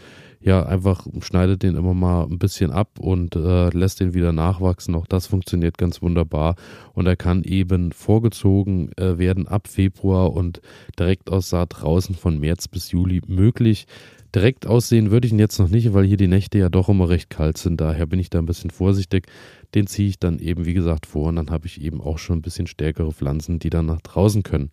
ja, 0.40 0.64
einfach 0.64 1.06
schneidet 1.20 1.62
den 1.62 1.76
immer 1.76 1.92
mal 1.92 2.22
ein 2.22 2.38
bisschen 2.38 2.70
ab 2.70 2.98
und 2.98 3.36
äh, 3.36 3.68
lässt 3.76 4.00
den 4.00 4.14
wieder 4.14 4.32
nachwachsen. 4.32 4.94
Auch 4.94 5.06
das 5.06 5.26
funktioniert 5.26 5.76
ganz 5.76 6.00
wunderbar. 6.00 6.54
Und 6.94 7.06
er 7.06 7.16
kann 7.16 7.42
eben 7.44 7.92
vorgezogen 7.92 8.90
äh, 8.96 9.18
werden 9.18 9.46
ab 9.46 9.68
Februar 9.68 10.32
und 10.32 10.62
direkt 10.98 11.30
aus 11.30 11.50
Saat 11.50 11.82
draußen 11.82 12.14
von 12.14 12.40
März 12.40 12.68
bis 12.68 12.90
Juli 12.90 13.20
möglich. 13.26 13.86
Direkt 14.34 14.66
aussehen 14.66 15.10
würde 15.10 15.26
ich 15.26 15.32
ihn 15.32 15.38
jetzt 15.38 15.58
noch 15.58 15.68
nicht, 15.68 15.94
weil 15.94 16.04
hier 16.04 16.18
die 16.18 16.28
Nächte 16.28 16.58
ja 16.58 16.68
doch 16.68 16.88
immer 16.88 17.08
recht 17.08 17.30
kalt 17.30 17.56
sind. 17.56 17.80
Daher 17.80 18.06
bin 18.06 18.20
ich 18.20 18.28
da 18.30 18.38
ein 18.38 18.46
bisschen 18.46 18.70
vorsichtig. 18.70 19.26
Den 19.74 19.86
ziehe 19.86 20.08
ich 20.08 20.18
dann 20.18 20.38
eben, 20.38 20.66
wie 20.66 20.74
gesagt, 20.74 21.06
vor 21.06 21.28
und 21.28 21.36
dann 21.36 21.50
habe 21.50 21.66
ich 21.66 21.80
eben 21.80 22.00
auch 22.00 22.18
schon 22.18 22.38
ein 22.38 22.42
bisschen 22.42 22.66
stärkere 22.66 23.12
Pflanzen, 23.12 23.58
die 23.58 23.70
dann 23.70 23.86
nach 23.86 24.00
draußen 24.00 24.42
können. 24.42 24.70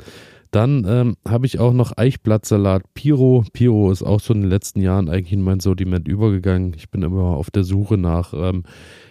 Dann 0.51 0.85
ähm, 0.87 1.17
habe 1.27 1.45
ich 1.45 1.59
auch 1.59 1.73
noch 1.73 1.97
Eichblattsalat 1.97 2.93
Piro. 2.93 3.43
Piro 3.51 3.91
ist 3.91 4.03
auch 4.03 4.21
so 4.21 4.33
in 4.33 4.41
den 4.41 4.50
letzten 4.50 4.79
Jahren 4.79 5.09
eigentlich 5.09 5.33
in 5.33 5.41
mein 5.41 5.59
Sortiment 5.59 6.07
übergegangen. 6.07 6.74
Ich 6.77 6.89
bin 6.89 7.03
immer 7.03 7.24
auf 7.24 7.51
der 7.51 7.65
Suche 7.65 7.97
nach 7.97 8.33
ähm, 8.33 8.63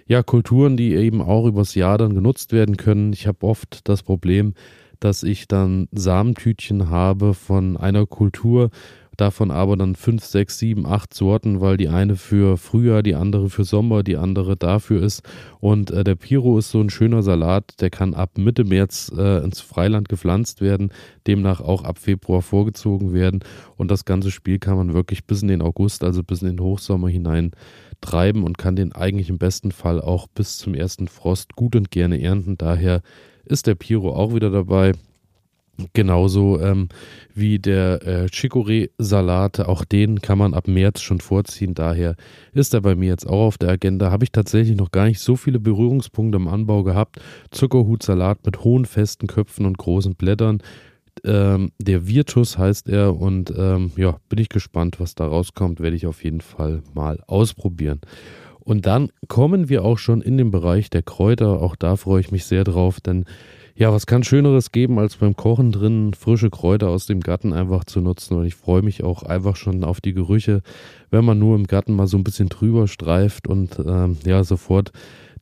ja, 0.07 0.23
Kulturen, 0.23 0.79
die 0.79 0.95
eben 0.95 1.21
auch 1.21 1.47
übers 1.47 1.75
Jahr 1.75 1.99
dann 1.99 2.15
genutzt 2.15 2.53
werden 2.53 2.79
können. 2.79 3.13
Ich 3.13 3.27
habe 3.27 3.47
oft 3.47 3.87
das 3.89 4.03
Problem, 4.03 4.55
dass 5.01 5.23
ich 5.23 5.47
dann 5.47 5.87
Samentütchen 5.93 6.89
habe 6.89 7.35
von 7.35 7.77
einer 7.77 8.07
Kultur 8.07 8.71
davon 9.17 9.51
aber 9.51 9.77
dann 9.77 9.95
fünf, 9.95 10.25
sechs, 10.25 10.59
sieben, 10.59 10.87
acht 10.87 11.15
Sorten, 11.15 11.61
weil 11.61 11.77
die 11.77 11.89
eine 11.89 12.17
für 12.17 12.57
Frühjahr, 12.57 13.03
die 13.03 13.15
andere 13.15 13.51
für 13.51 13.65
Sommer, 13.65 14.03
die 14.03 14.17
andere 14.17 14.57
dafür 14.57 15.03
ist. 15.03 15.23
Und 15.61 15.91
äh, 15.91 16.05
der 16.05 16.15
Piro 16.15 16.59
ist 16.59 16.71
so 16.71 16.81
ein 16.81 16.91
schöner 16.91 17.23
Salat, 17.23 17.81
der 17.81 17.91
kann 17.91 18.15
ab 18.15 18.39
Mitte 18.39 18.65
März 18.65 19.13
äh, 19.17 19.45
ins 19.45 19.61
Freiland 19.61 20.09
gepflanzt 20.09 20.61
werden, 20.61 20.91
demnach 21.27 21.61
auch 21.61 21.85
ab 21.85 21.99
Februar 21.99 22.43
vorgezogen 22.43 23.13
werden. 23.13 23.41
Und 23.77 23.91
das 23.91 24.05
ganze 24.05 24.31
Spiel 24.31 24.59
kann 24.59 24.77
man 24.77 24.95
wirklich 24.95 25.25
bis 25.25 25.43
in 25.43 25.49
den 25.49 25.63
August, 25.63 26.05
also 26.05 26.23
bis 26.23 26.43
in 26.43 26.49
den 26.49 26.61
Hochsommer 26.61 27.09
hinein 27.09 27.53
treiben 28.01 28.45
und 28.45 28.59
kann 28.59 28.77
den 28.77 28.93
eigentlich 28.93 29.31
im 29.31 29.39
besten 29.39 29.73
Fall 29.73 30.01
auch 30.01 30.27
bis 30.29 30.59
zum 30.59 30.75
ersten 30.75 31.09
Frost 31.09 31.57
gut 31.57 31.75
und 31.77 31.91
gerne 31.91 32.21
ernten. 32.21 32.59
Daher 32.59 33.03
ist 33.45 33.67
der 33.67 33.75
Piro 33.75 34.15
auch 34.15 34.35
wieder 34.35 34.51
dabei. 34.51 34.93
Genauso 35.93 36.61
ähm, 36.61 36.89
wie 37.35 37.59
der 37.59 38.07
äh, 38.07 38.27
Chicorée-Salat, 38.27 39.61
auch 39.61 39.85
den 39.85 40.21
kann 40.21 40.39
man 40.39 40.55
ab 40.55 40.69
März 40.69 41.01
schon 41.01 41.21
vorziehen. 41.21 41.75
Daher 41.75 42.15
ist 42.53 42.75
er 42.75 42.81
bei 42.81 42.95
mir 42.95 43.09
jetzt 43.09 43.27
auch 43.27 43.47
auf 43.47 43.59
der 43.59 43.71
Agenda. 43.71 44.11
Habe 44.11 44.25
ich 44.25 44.31
tatsächlich 44.31 44.77
noch 44.77 44.93
gar 44.93 45.07
nicht 45.07 45.21
so 45.21 45.35
viele 45.35 45.59
Berührungspunkte 45.59 46.37
im 46.37 46.47
Anbau 46.47 46.85
gehabt. 46.85 47.21
Zuckerhutsalat 47.51 48.47
mit 48.47 48.63
hohen, 48.63 48.85
festen 48.85 49.27
Köpfen 49.27 49.67
und 49.67 49.77
großen 49.79 50.15
Blättern. 50.15 50.63
Ähm, 51.25 51.73
der 51.81 52.07
Virtus 52.07 52.57
heißt 52.59 52.89
er 52.89 53.17
und 53.17 53.53
ähm, 53.57 53.93
ja, 53.97 54.19
bin 54.29 54.39
ich 54.39 54.49
gespannt, 54.49 55.01
was 55.01 55.15
da 55.15 55.27
rauskommt. 55.27 55.81
Werde 55.81 55.97
ich 55.97 56.07
auf 56.07 56.23
jeden 56.23 56.41
Fall 56.41 56.83
mal 56.95 57.21
ausprobieren. 57.27 58.01
Und 58.61 58.87
dann 58.87 59.11
kommen 59.29 59.69
wir 59.69 59.85
auch 59.85 59.99
schon 59.99 60.23
in 60.23 60.39
den 60.39 60.51
Bereich 60.51 60.89
der 60.89 61.03
Kräuter. 61.03 61.61
Auch 61.61 61.77
da 61.77 61.97
freue 61.97 62.21
ich 62.21 62.33
mich 62.33 62.45
sehr 62.47 62.65
drauf, 62.65 63.01
denn 63.01 63.27
ja, 63.77 63.93
was 63.93 64.07
kann 64.07 64.23
Schöneres 64.23 64.71
geben, 64.71 64.99
als 64.99 65.17
beim 65.17 65.35
Kochen 65.35 65.73
drin 65.73 66.15
frische 66.15 66.51
Kräuter 66.51 66.89
aus 66.91 67.07
dem 67.07 67.21
Garten 67.21 67.53
einfach 67.53 67.85
zu 67.85 68.01
nutzen? 68.01 68.37
Und 68.37 68.47
ich 68.47 68.55
freue 68.55 68.83
mich 68.83 69.03
auch 69.03 69.25
einfach 69.25 69.57
schon 69.57 69.83
auf 69.83 70.01
die 70.01 70.15
Gerüche, 70.15 70.63
wenn 71.11 71.25
man 71.25 71.39
nur 71.39 71.57
im 71.57 71.67
Garten 71.67 71.95
mal 71.95 72.07
so 72.07 72.17
ein 72.17 72.25
bisschen 72.25 72.49
drüber 72.49 72.87
streift 72.87 73.49
und 73.49 73.79
ähm, 73.85 74.17
ja, 74.25 74.45
sofort 74.45 74.93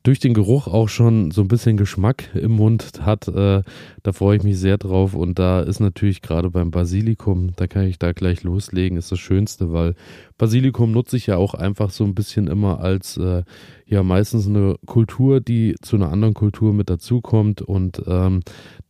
durch 0.03 0.19
den 0.19 0.35
Geruch 0.35 0.67
auch 0.67 0.89
schon 0.89 1.31
so 1.31 1.43
ein 1.43 1.49
bisschen 1.49 1.77
Geschmack 1.77 2.35
im 2.35 2.53
Mund 2.53 2.93
hat. 3.03 3.29
Äh, 3.29 3.63
da 4.03 4.13
freue 4.13 4.37
ich 4.37 4.43
mich 4.43 4.59
sehr 4.59 4.79
drauf. 4.79 5.15
Und 5.15 5.39
da 5.39 5.61
ist 5.61 5.81
natürlich 5.81 6.23
gerade 6.23 6.51
beim 6.51 6.71
Basilikum, 6.71 7.53
da 7.57 7.67
kann 7.67 7.87
ich 7.87 7.99
da 7.99 8.13
gleich 8.13 8.43
loslegen, 8.43 8.99
ist 8.99 9.13
das 9.13 9.21
Schönste, 9.21 9.73
weil 9.73 9.95
Basilikum 10.43 10.91
nutze 10.91 11.17
ich 11.17 11.29
ja 11.29 11.37
auch 11.37 11.55
einfach 11.55 11.91
so 11.91 12.03
ein 12.03 12.17
bisschen 12.17 12.49
immer 12.49 12.81
als 12.81 13.17
äh, 13.17 13.45
ja 13.87 14.03
meistens 14.03 14.49
eine 14.49 14.75
Kultur, 14.87 15.41
die 15.41 15.77
zu 15.81 15.95
einer 15.95 16.11
anderen 16.11 16.35
Kultur 16.35 16.73
mit 16.73 16.91
dazukommt. 16.91 17.63
Und 17.63 18.03
ähm, 18.09 18.41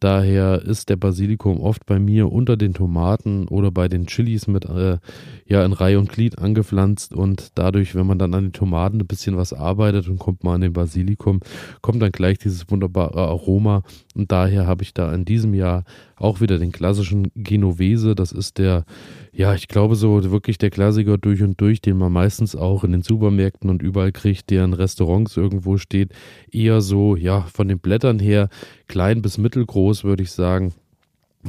daher 0.00 0.62
ist 0.62 0.88
der 0.88 0.96
Basilikum 0.96 1.60
oft 1.60 1.84
bei 1.84 1.98
mir 1.98 2.32
unter 2.32 2.56
den 2.56 2.72
Tomaten 2.72 3.48
oder 3.48 3.70
bei 3.70 3.88
den 3.88 4.06
Chilis 4.06 4.46
mit 4.46 4.64
äh, 4.64 4.96
ja 5.44 5.62
in 5.62 5.74
Reihe 5.74 5.98
und 5.98 6.08
Glied 6.08 6.38
angepflanzt. 6.38 7.12
Und 7.12 7.50
dadurch, 7.56 7.94
wenn 7.94 8.06
man 8.06 8.18
dann 8.18 8.32
an 8.32 8.44
den 8.44 8.52
Tomaten 8.54 9.00
ein 9.00 9.06
bisschen 9.06 9.36
was 9.36 9.52
arbeitet 9.52 10.08
und 10.08 10.18
kommt 10.18 10.44
mal 10.44 10.54
an 10.54 10.62
den 10.62 10.72
Basilikum, 10.72 11.40
kommt 11.82 12.00
dann 12.00 12.12
gleich 12.12 12.38
dieses 12.38 12.70
wunderbare 12.70 13.28
Aroma. 13.28 13.82
Und 14.14 14.32
daher 14.32 14.66
habe 14.66 14.84
ich 14.84 14.94
da 14.94 15.12
in 15.12 15.26
diesem 15.26 15.52
Jahr 15.52 15.84
auch 16.16 16.40
wieder 16.40 16.58
den 16.58 16.72
klassischen 16.72 17.30
Genovese, 17.34 18.14
das 18.14 18.32
ist 18.32 18.56
der 18.56 18.86
ja, 19.34 19.54
ich 19.54 19.66
glaube 19.66 19.96
so 19.96 20.30
wirklich 20.30 20.58
der 20.58 20.68
Klassiker 20.68 21.16
durch 21.16 21.41
und 21.42 21.60
durch, 21.60 21.80
den 21.80 21.98
man 21.98 22.12
meistens 22.12 22.56
auch 22.56 22.84
in 22.84 22.92
den 22.92 23.02
Supermärkten 23.02 23.70
und 23.70 23.82
überall 23.82 24.12
kriegt, 24.12 24.50
der 24.50 24.64
in 24.64 24.72
Restaurants 24.72 25.36
irgendwo 25.36 25.76
steht, 25.78 26.12
eher 26.50 26.80
so, 26.80 27.16
ja, 27.16 27.42
von 27.42 27.68
den 27.68 27.78
Blättern 27.78 28.18
her 28.18 28.48
klein 28.88 29.22
bis 29.22 29.38
mittelgroß, 29.38 30.04
würde 30.04 30.22
ich 30.22 30.32
sagen. 30.32 30.74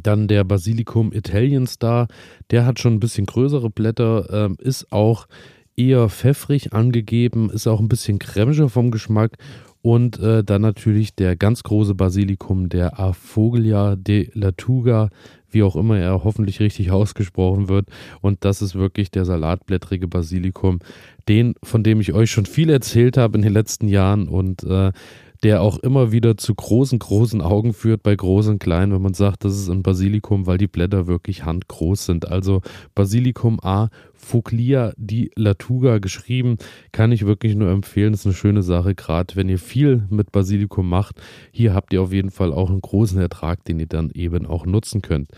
Dann 0.01 0.27
der 0.27 0.43
Basilikum 0.43 1.13
Italian 1.13 1.67
Star, 1.67 2.07
der 2.49 2.65
hat 2.65 2.79
schon 2.79 2.93
ein 2.95 2.99
bisschen 2.99 3.25
größere 3.25 3.69
Blätter, 3.69 4.27
ähm, 4.31 4.57
ist 4.59 4.91
auch 4.91 5.27
eher 5.75 6.09
pfeffrig 6.09 6.73
angegeben, 6.73 7.49
ist 7.49 7.67
auch 7.67 7.79
ein 7.79 7.89
bisschen 7.89 8.19
cremiger 8.19 8.69
vom 8.69 8.91
Geschmack 8.91 9.37
und 9.83 10.17
äh, 10.19 10.43
dann 10.43 10.61
natürlich 10.61 11.13
der 11.13 11.35
ganz 11.35 11.61
große 11.63 11.93
Basilikum, 11.93 12.69
der 12.69 12.99
Afolia 12.99 13.95
de 13.95 14.29
Latuga, 14.33 15.09
wie 15.53 15.63
auch 15.63 15.75
immer 15.75 15.97
er 15.97 16.23
hoffentlich 16.23 16.59
richtig 16.59 16.91
ausgesprochen 16.91 17.67
wird. 17.67 17.87
Und 18.21 18.45
das 18.45 18.61
ist 18.61 18.75
wirklich 18.75 19.11
der 19.11 19.25
salatblättrige 19.25 20.07
Basilikum, 20.07 20.79
den, 21.27 21.55
von 21.63 21.83
dem 21.83 22.01
ich 22.01 22.13
euch 22.13 22.31
schon 22.31 22.45
viel 22.45 22.69
erzählt 22.69 23.17
habe 23.17 23.37
in 23.37 23.43
den 23.43 23.53
letzten 23.53 23.87
Jahren 23.87 24.27
und 24.27 24.63
äh, 24.63 24.91
der 25.43 25.61
auch 25.61 25.77
immer 25.79 26.11
wieder 26.11 26.37
zu 26.37 26.55
großen, 26.55 26.99
großen 26.99 27.41
Augen 27.41 27.73
führt 27.73 28.01
bei 28.01 28.15
großen 28.15 28.53
und 28.53 28.59
kleinen, 28.59 28.93
wenn 28.93 29.01
man 29.01 29.13
sagt, 29.13 29.43
das 29.43 29.53
ist 29.53 29.69
ein 29.69 29.83
Basilikum, 29.83 30.47
weil 30.47 30.57
die 30.57 30.67
Blätter 30.67 31.05
wirklich 31.05 31.43
handgroß 31.43 32.05
sind. 32.05 32.29
Also 32.29 32.61
Basilikum 32.95 33.59
A, 33.61 33.89
Foglia 34.23 34.93
di 34.97 35.31
Latuga 35.35 35.99
geschrieben, 35.99 36.57
kann 36.91 37.11
ich 37.11 37.25
wirklich 37.25 37.55
nur 37.55 37.69
empfehlen. 37.69 38.13
Ist 38.13 38.25
eine 38.25 38.33
schöne 38.33 38.63
Sache, 38.63 38.95
gerade 38.95 39.35
wenn 39.35 39.49
ihr 39.49 39.59
viel 39.59 40.03
mit 40.09 40.31
Basilikum 40.31 40.87
macht. 40.89 41.21
Hier 41.51 41.73
habt 41.73 41.93
ihr 41.93 42.01
auf 42.01 42.13
jeden 42.13 42.31
Fall 42.31 42.53
auch 42.53 42.69
einen 42.69 42.81
großen 42.81 43.19
Ertrag, 43.19 43.63
den 43.65 43.79
ihr 43.79 43.87
dann 43.87 44.11
eben 44.11 44.45
auch 44.45 44.65
nutzen 44.65 45.01
könnt. 45.01 45.29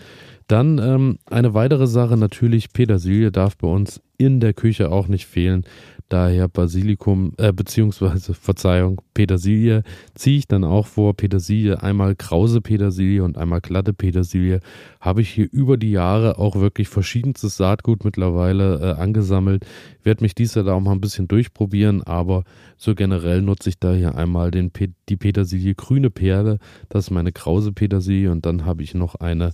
Dann 0.48 0.78
ähm, 0.78 1.18
eine 1.26 1.54
weitere 1.56 1.88
Sache, 1.88 2.18
natürlich 2.18 2.72
Petersilie 2.72 3.32
darf 3.32 3.58
bei 3.58 3.68
uns 3.68 4.02
in 4.18 4.40
der 4.40 4.54
Küche 4.54 4.92
auch 4.92 5.08
nicht 5.08 5.26
fehlen. 5.26 5.66
Daher 6.08 6.48
Basilikum, 6.48 7.34
äh, 7.38 7.52
beziehungsweise 7.52 8.34
Verzeihung, 8.36 9.02
Petersilie 9.16 9.82
ziehe 10.14 10.38
ich 10.38 10.48
dann 10.48 10.64
auch 10.64 10.86
vor. 10.86 11.16
Petersilie, 11.16 11.82
einmal 11.82 12.16
krause 12.16 12.62
Petersilie 12.62 13.24
und 13.24 13.40
einmal 13.40 13.60
glatte 13.60 13.92
Petersilie. 13.94 14.60
Habe 15.02 15.22
ich 15.22 15.30
hier 15.30 15.48
über 15.52 15.78
die 15.78 15.92
Jahre 15.92 16.38
auch 16.38 16.56
wirklich 16.56 16.90
verschiedenstes 16.90 17.58
Saatgut 17.58 18.06
mittlerweile 18.06 18.75
äh, 18.82 19.02
angesammelt. 19.02 19.66
Werde 20.04 20.24
mich 20.24 20.36
dieses 20.36 20.56
Jahr 20.56 20.66
da 20.66 20.74
auch 20.74 20.80
mal 20.80 20.92
ein 20.92 21.02
bisschen 21.02 21.28
durchprobieren, 21.28 22.04
aber 22.04 22.44
so 22.78 22.96
generell 22.96 23.42
nutze 23.42 23.70
ich 23.70 23.80
da 23.80 23.94
hier 23.94 24.16
einmal 24.16 24.52
den, 24.52 24.72
die 25.10 25.18
Petersilie 25.18 25.76
grüne 25.76 26.10
Perle. 26.10 26.60
Das 26.90 27.06
ist 27.06 27.12
meine 27.12 27.32
krause 27.32 27.72
Petersilie 27.72 28.32
und 28.32 28.46
dann 28.46 28.66
habe 28.66 28.84
ich 28.84 28.94
noch 28.94 29.16
eine 29.16 29.52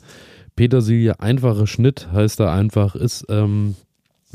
Petersilie 0.55 1.19
einfache 1.19 1.67
Schnitt, 1.67 2.09
heißt 2.11 2.39
da 2.39 2.53
einfach, 2.53 2.95
ist 2.95 3.25
ähm, 3.29 3.75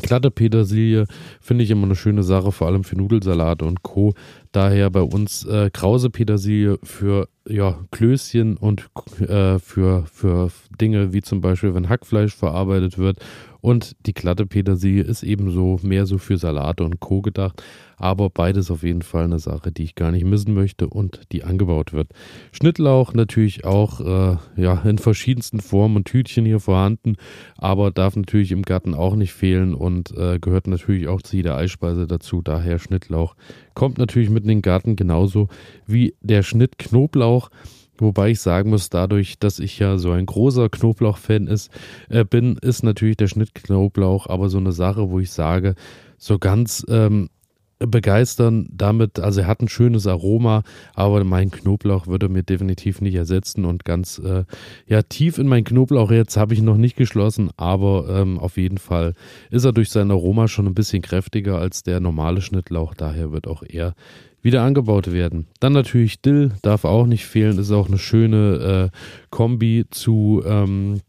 Glatte 0.03 0.31
Petersilie 0.31 1.07
finde 1.41 1.65
ich 1.65 1.71
immer 1.71 1.85
eine 1.85 1.97
schöne 1.97 2.23
Sache, 2.23 2.53
vor 2.53 2.67
allem 2.67 2.85
für 2.85 2.97
Nudelsalate 2.97 3.65
und 3.65 3.83
Co. 3.83 4.15
Daher 4.53 4.91
bei 4.91 5.00
uns 5.00 5.45
äh, 5.47 5.71
krause 5.73 6.11
Petersilie 6.11 6.79
für 6.83 7.29
ja, 7.49 7.79
Klößchen 7.91 8.57
und 8.57 8.88
äh, 9.21 9.59
für, 9.59 10.05
für 10.12 10.50
Dinge 10.81 11.12
wie 11.12 11.23
zum 11.23 11.41
Beispiel, 11.41 11.75
wenn 11.75 11.88
Hackfleisch 11.88 12.35
verarbeitet 12.35 12.99
wird. 12.99 13.19
Und 13.61 13.97
die 14.07 14.15
glatte 14.15 14.47
Petersilie 14.47 15.03
ist 15.03 15.23
ebenso 15.23 15.81
mehr 15.83 16.07
so 16.07 16.19
für 16.19 16.37
Salate 16.37 16.85
und 16.85 17.00
Co. 17.00 17.23
gedacht. 17.23 17.62
Aber 17.97 18.31
beides 18.31 18.71
auf 18.71 18.83
jeden 18.83 19.03
Fall 19.03 19.25
eine 19.25 19.38
Sache, 19.38 19.73
die 19.73 19.85
ich 19.85 19.95
gar 19.95 20.11
nicht 20.11 20.25
missen 20.25 20.55
möchte 20.55 20.88
und 20.88 21.21
die 21.33 21.45
angebaut 21.45 21.93
wird. 21.93 22.12
Schnittlauch 22.53 23.15
natürlich 23.15 23.65
auch 23.65 24.00
äh, 24.00 24.37
ja, 24.57 24.83
in 24.85 24.99
verschiedensten 24.99 25.61
Formen 25.61 25.97
und 25.97 26.05
Tütchen 26.07 26.45
hier 26.45 26.61
vorhanden, 26.61 27.17
aber 27.57 27.91
darf 27.91 28.17
natürlich 28.17 28.53
im 28.53 28.62
Garten 28.62 28.95
auch 28.95 29.17
nicht 29.17 29.33
fehlen 29.33 29.75
und 29.75 30.11
äh, 30.17 30.38
gehört 30.38 30.67
natürlich 30.67 31.09
auch 31.09 31.23
zu 31.23 31.37
jeder 31.37 31.57
Eispeise 31.57 32.07
dazu. 32.07 32.43
Daher 32.43 32.79
Schnittlauch 32.79 33.35
kommt 33.75 33.99
natürlich 33.99 34.31
mit 34.31 34.45
in 34.45 34.49
den 34.49 34.62
Garten 34.62 34.97
genauso 34.97 35.49
wie 35.87 36.15
der 36.21 36.43
Schnitt 36.43 36.79
Knoblauch. 36.79 37.50
Wobei 37.99 38.31
ich 38.31 38.41
sagen 38.41 38.71
muss, 38.71 38.91
dadurch, 38.91 39.38
dass 39.38 39.59
ich 39.59 39.79
ja 39.79 39.97
so 39.97 40.11
ein 40.11 40.26
großer 40.26 40.69
Knoblauch-Fan 40.69 41.47
ist, 41.47 41.71
äh, 42.11 42.25
bin, 42.25 42.59
ist 42.61 42.83
natürlich 42.83 43.17
der 43.17 43.29
Schnitt 43.29 43.55
Knoblauch 43.55 44.26
aber 44.26 44.50
so 44.50 44.59
eine 44.59 44.73
Sache, 44.73 45.11
wo 45.11 45.19
ich 45.19 45.31
sage, 45.31 45.75
so 46.19 46.38
ganz 46.38 46.85
ähm, 46.88 47.31
begeistern 47.78 48.68
damit, 48.71 49.18
also 49.18 49.40
er 49.40 49.47
hat 49.47 49.61
ein 49.61 49.68
schönes 49.68 50.06
Aroma, 50.06 50.62
aber 50.95 51.23
mein 51.25 51.50
Knoblauch 51.50 52.06
würde 52.06 52.28
mir 52.28 52.42
definitiv 52.42 53.00
nicht 53.00 53.14
ersetzen 53.14 53.64
und 53.64 53.85
ganz 53.85 54.18
äh, 54.18 54.45
ja 54.87 55.02
tief 55.02 55.38
in 55.38 55.47
mein 55.47 55.64
Knoblauch 55.64 56.11
jetzt 56.11 56.37
habe 56.37 56.54
ich 56.54 56.62
noch 56.62 56.78
nicht 56.78 56.97
geschlossen, 56.97 57.50
aber 57.56 58.09
ähm, 58.09 58.38
auf 58.38 58.56
jeden 58.56 58.78
Fall 58.78 59.14
ist 59.50 59.64
er 59.64 59.73
durch 59.73 59.90
sein 59.90 60.11
Aroma 60.11 60.49
schon 60.49 60.66
ein 60.66 60.75
bisschen 60.75 61.02
kräftiger 61.02 61.59
als 61.59 61.83
der 61.83 62.00
normale 62.00 62.40
Schnittlauch, 62.40 62.95
daher 62.95 63.33
wird 63.33 63.47
auch 63.47 63.62
er 63.62 63.95
wieder 64.40 64.62
angebaut 64.62 65.12
werden. 65.12 65.47
Dann 65.61 65.73
natürlich 65.73 66.23
Dill, 66.23 66.52
darf 66.62 66.85
auch 66.85 67.06
nicht 67.06 67.26
fehlen, 67.26 67.59
ist 67.59 67.73
auch 67.73 67.88
eine 67.88 67.99
schöne 67.99 68.90
äh, 68.92 68.97
Kombi 69.30 69.87
zu 69.90 70.42
ähm, 70.47 71.00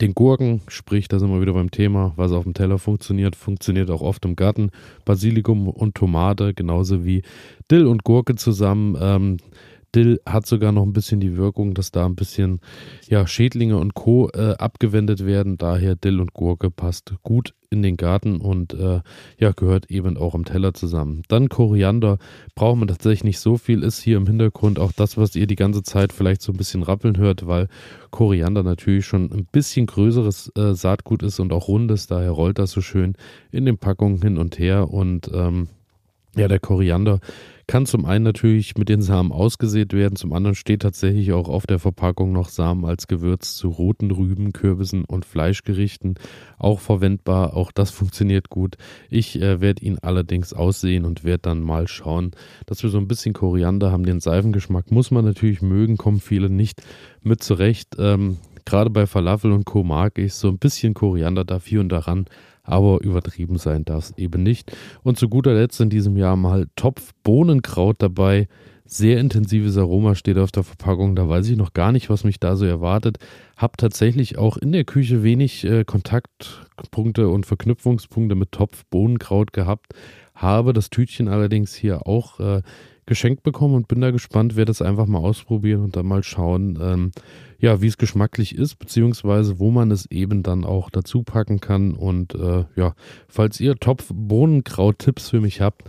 den 0.00 0.14
Gurken, 0.14 0.62
sprich, 0.68 1.08
da 1.08 1.18
sind 1.18 1.30
wir 1.30 1.40
wieder 1.40 1.52
beim 1.52 1.70
Thema, 1.70 2.12
was 2.16 2.32
auf 2.32 2.44
dem 2.44 2.54
Teller 2.54 2.78
funktioniert, 2.78 3.36
funktioniert 3.36 3.90
auch 3.90 4.02
oft 4.02 4.24
im 4.24 4.36
Garten. 4.36 4.70
Basilikum 5.04 5.68
und 5.68 5.94
Tomate, 5.94 6.54
genauso 6.54 7.04
wie 7.04 7.22
Dill 7.70 7.86
und 7.86 8.04
Gurke 8.04 8.34
zusammen. 8.34 8.96
Ähm, 9.00 9.36
Dill 9.96 10.20
hat 10.26 10.46
sogar 10.46 10.72
noch 10.72 10.82
ein 10.82 10.92
bisschen 10.92 11.20
die 11.20 11.38
Wirkung, 11.38 11.72
dass 11.72 11.90
da 11.90 12.04
ein 12.04 12.16
bisschen 12.16 12.60
ja, 13.08 13.26
Schädlinge 13.26 13.78
und 13.78 13.94
Co. 13.94 14.28
Äh, 14.28 14.54
abgewendet 14.58 15.24
werden. 15.24 15.56
Daher 15.56 15.96
Dill 15.96 16.20
und 16.20 16.34
Gurke 16.34 16.70
passt 16.70 17.14
gut 17.22 17.54
in 17.70 17.82
den 17.82 17.96
Garten 17.96 18.40
und 18.40 18.74
äh, 18.74 19.00
ja, 19.38 19.52
gehört 19.52 19.90
eben 19.90 20.16
auch 20.16 20.34
am 20.34 20.44
Teller 20.44 20.74
zusammen. 20.74 21.22
Dann 21.28 21.48
Koriander 21.48 22.18
braucht 22.54 22.78
man 22.78 22.88
tatsächlich 22.88 23.24
nicht 23.24 23.40
so 23.40 23.56
viel, 23.56 23.82
ist 23.82 24.00
hier 24.00 24.18
im 24.18 24.26
Hintergrund 24.26 24.78
auch 24.78 24.92
das, 24.92 25.16
was 25.16 25.34
ihr 25.34 25.46
die 25.46 25.56
ganze 25.56 25.82
Zeit 25.82 26.12
vielleicht 26.12 26.42
so 26.42 26.52
ein 26.52 26.58
bisschen 26.58 26.82
rappeln 26.82 27.16
hört, 27.16 27.46
weil 27.46 27.68
Koriander 28.10 28.62
natürlich 28.62 29.06
schon 29.06 29.32
ein 29.32 29.46
bisschen 29.50 29.86
größeres 29.86 30.52
äh, 30.56 30.74
Saatgut 30.74 31.22
ist 31.22 31.40
und 31.40 31.52
auch 31.52 31.68
rundes, 31.68 32.06
daher 32.06 32.30
rollt 32.30 32.58
das 32.58 32.70
so 32.70 32.82
schön 32.82 33.14
in 33.50 33.64
den 33.64 33.78
Packungen 33.78 34.20
hin 34.22 34.38
und 34.38 34.58
her 34.58 34.90
und 34.90 35.30
ähm, 35.32 35.68
ja, 36.36 36.48
der 36.48 36.60
Koriander 36.60 37.20
kann 37.68 37.84
zum 37.84 38.04
einen 38.04 38.24
natürlich 38.24 38.78
mit 38.78 38.88
den 38.88 39.02
Samen 39.02 39.32
ausgesät 39.32 39.92
werden, 39.92 40.14
zum 40.14 40.32
anderen 40.32 40.54
steht 40.54 40.82
tatsächlich 40.82 41.32
auch 41.32 41.48
auf 41.48 41.66
der 41.66 41.80
Verpackung 41.80 42.30
noch 42.30 42.48
Samen 42.48 42.84
als 42.84 43.08
Gewürz 43.08 43.56
zu 43.56 43.68
roten 43.68 44.12
Rüben, 44.12 44.52
Kürbissen 44.52 45.04
und 45.04 45.24
Fleischgerichten 45.24 46.14
auch 46.58 46.78
verwendbar. 46.78 47.56
Auch 47.56 47.72
das 47.72 47.90
funktioniert 47.90 48.50
gut. 48.50 48.76
Ich 49.10 49.40
äh, 49.40 49.60
werde 49.60 49.84
ihn 49.84 49.98
allerdings 50.00 50.52
aussehen 50.52 51.04
und 51.04 51.24
werde 51.24 51.42
dann 51.42 51.60
mal 51.60 51.88
schauen, 51.88 52.30
dass 52.66 52.84
wir 52.84 52.90
so 52.90 52.98
ein 52.98 53.08
bisschen 53.08 53.34
Koriander 53.34 53.90
haben. 53.90 54.06
Den 54.06 54.20
Seifengeschmack 54.20 54.92
muss 54.92 55.10
man 55.10 55.24
natürlich 55.24 55.60
mögen, 55.60 55.96
kommen 55.96 56.20
viele 56.20 56.48
nicht 56.48 56.82
mit 57.22 57.42
zurecht. 57.42 57.96
Ähm, 57.98 58.38
Gerade 58.64 58.90
bei 58.90 59.06
Falafel 59.06 59.52
und 59.52 59.64
Co. 59.64 59.84
mag 59.84 60.18
ich 60.18 60.34
so 60.34 60.48
ein 60.48 60.58
bisschen 60.58 60.94
Koriander 60.94 61.44
da 61.44 61.60
hier 61.64 61.80
und 61.80 61.88
daran 61.88 62.26
aber 62.66 63.00
übertrieben 63.00 63.58
sein 63.58 63.84
darf 63.84 64.10
es 64.10 64.18
eben 64.18 64.42
nicht. 64.42 64.76
Und 65.02 65.18
zu 65.18 65.28
guter 65.28 65.54
Letzt 65.54 65.80
in 65.80 65.90
diesem 65.90 66.16
Jahr 66.16 66.36
mal 66.36 66.66
Topf 66.76 67.12
Bohnenkraut 67.22 67.96
dabei. 67.98 68.48
Sehr 68.84 69.18
intensives 69.18 69.76
Aroma 69.76 70.14
steht 70.14 70.38
auf 70.38 70.52
der 70.52 70.62
Verpackung. 70.62 71.16
Da 71.16 71.28
weiß 71.28 71.48
ich 71.48 71.56
noch 71.56 71.72
gar 71.72 71.90
nicht, 71.90 72.08
was 72.08 72.22
mich 72.22 72.38
da 72.38 72.54
so 72.54 72.64
erwartet. 72.64 73.18
Hab 73.56 73.76
tatsächlich 73.78 74.38
auch 74.38 74.56
in 74.56 74.70
der 74.70 74.84
Küche 74.84 75.24
wenig 75.24 75.64
äh, 75.64 75.84
Kontaktpunkte 75.84 77.28
und 77.28 77.46
Verknüpfungspunkte 77.46 78.36
mit 78.36 78.52
Topf 78.52 78.84
Bohnenkraut 78.90 79.52
gehabt. 79.52 79.92
Habe 80.34 80.72
das 80.72 80.90
Tütchen 80.90 81.26
allerdings 81.28 81.74
hier 81.74 82.06
auch 82.06 82.38
äh, 82.38 82.62
geschenkt 83.06 83.42
bekommen 83.42 83.74
und 83.74 83.88
bin 83.88 84.00
da 84.00 84.10
gespannt, 84.10 84.56
werde 84.56 84.72
es 84.72 84.82
einfach 84.82 85.06
mal 85.06 85.18
ausprobieren 85.18 85.82
und 85.82 85.96
dann 85.96 86.06
mal 86.06 86.22
schauen, 86.22 86.78
ähm, 86.80 87.10
ja, 87.58 87.80
wie 87.80 87.86
es 87.86 87.96
geschmacklich 87.96 88.54
ist, 88.54 88.76
beziehungsweise 88.76 89.58
wo 89.58 89.70
man 89.70 89.90
es 89.90 90.10
eben 90.10 90.42
dann 90.42 90.64
auch 90.64 90.90
dazu 90.90 91.22
packen 91.22 91.60
kann. 91.60 91.94
Und 91.94 92.34
äh, 92.34 92.64
ja, 92.76 92.94
falls 93.28 93.60
ihr 93.60 93.76
Topf-Bohnenkraut-Tipps 93.76 95.30
für 95.30 95.40
mich 95.40 95.60
habt, 95.60 95.84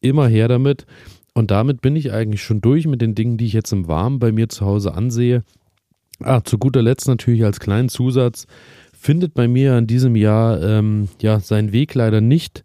immer 0.00 0.28
her 0.28 0.48
damit. 0.48 0.86
Und 1.34 1.50
damit 1.50 1.80
bin 1.80 1.96
ich 1.96 2.12
eigentlich 2.12 2.42
schon 2.42 2.60
durch 2.60 2.86
mit 2.86 3.00
den 3.00 3.14
Dingen, 3.14 3.38
die 3.38 3.46
ich 3.46 3.52
jetzt 3.52 3.72
im 3.72 3.86
Warmen 3.86 4.18
bei 4.18 4.32
mir 4.32 4.48
zu 4.48 4.66
Hause 4.66 4.94
ansehe. 4.94 5.44
Ah, 6.20 6.42
zu 6.42 6.58
guter 6.58 6.82
Letzt 6.82 7.06
natürlich 7.06 7.44
als 7.44 7.60
kleinen 7.60 7.88
Zusatz 7.88 8.46
findet 8.92 9.34
bei 9.34 9.46
mir 9.46 9.78
in 9.78 9.86
diesem 9.86 10.16
Jahr 10.16 10.60
ähm, 10.60 11.08
ja 11.22 11.38
seinen 11.38 11.70
Weg 11.72 11.94
leider 11.94 12.20
nicht 12.20 12.64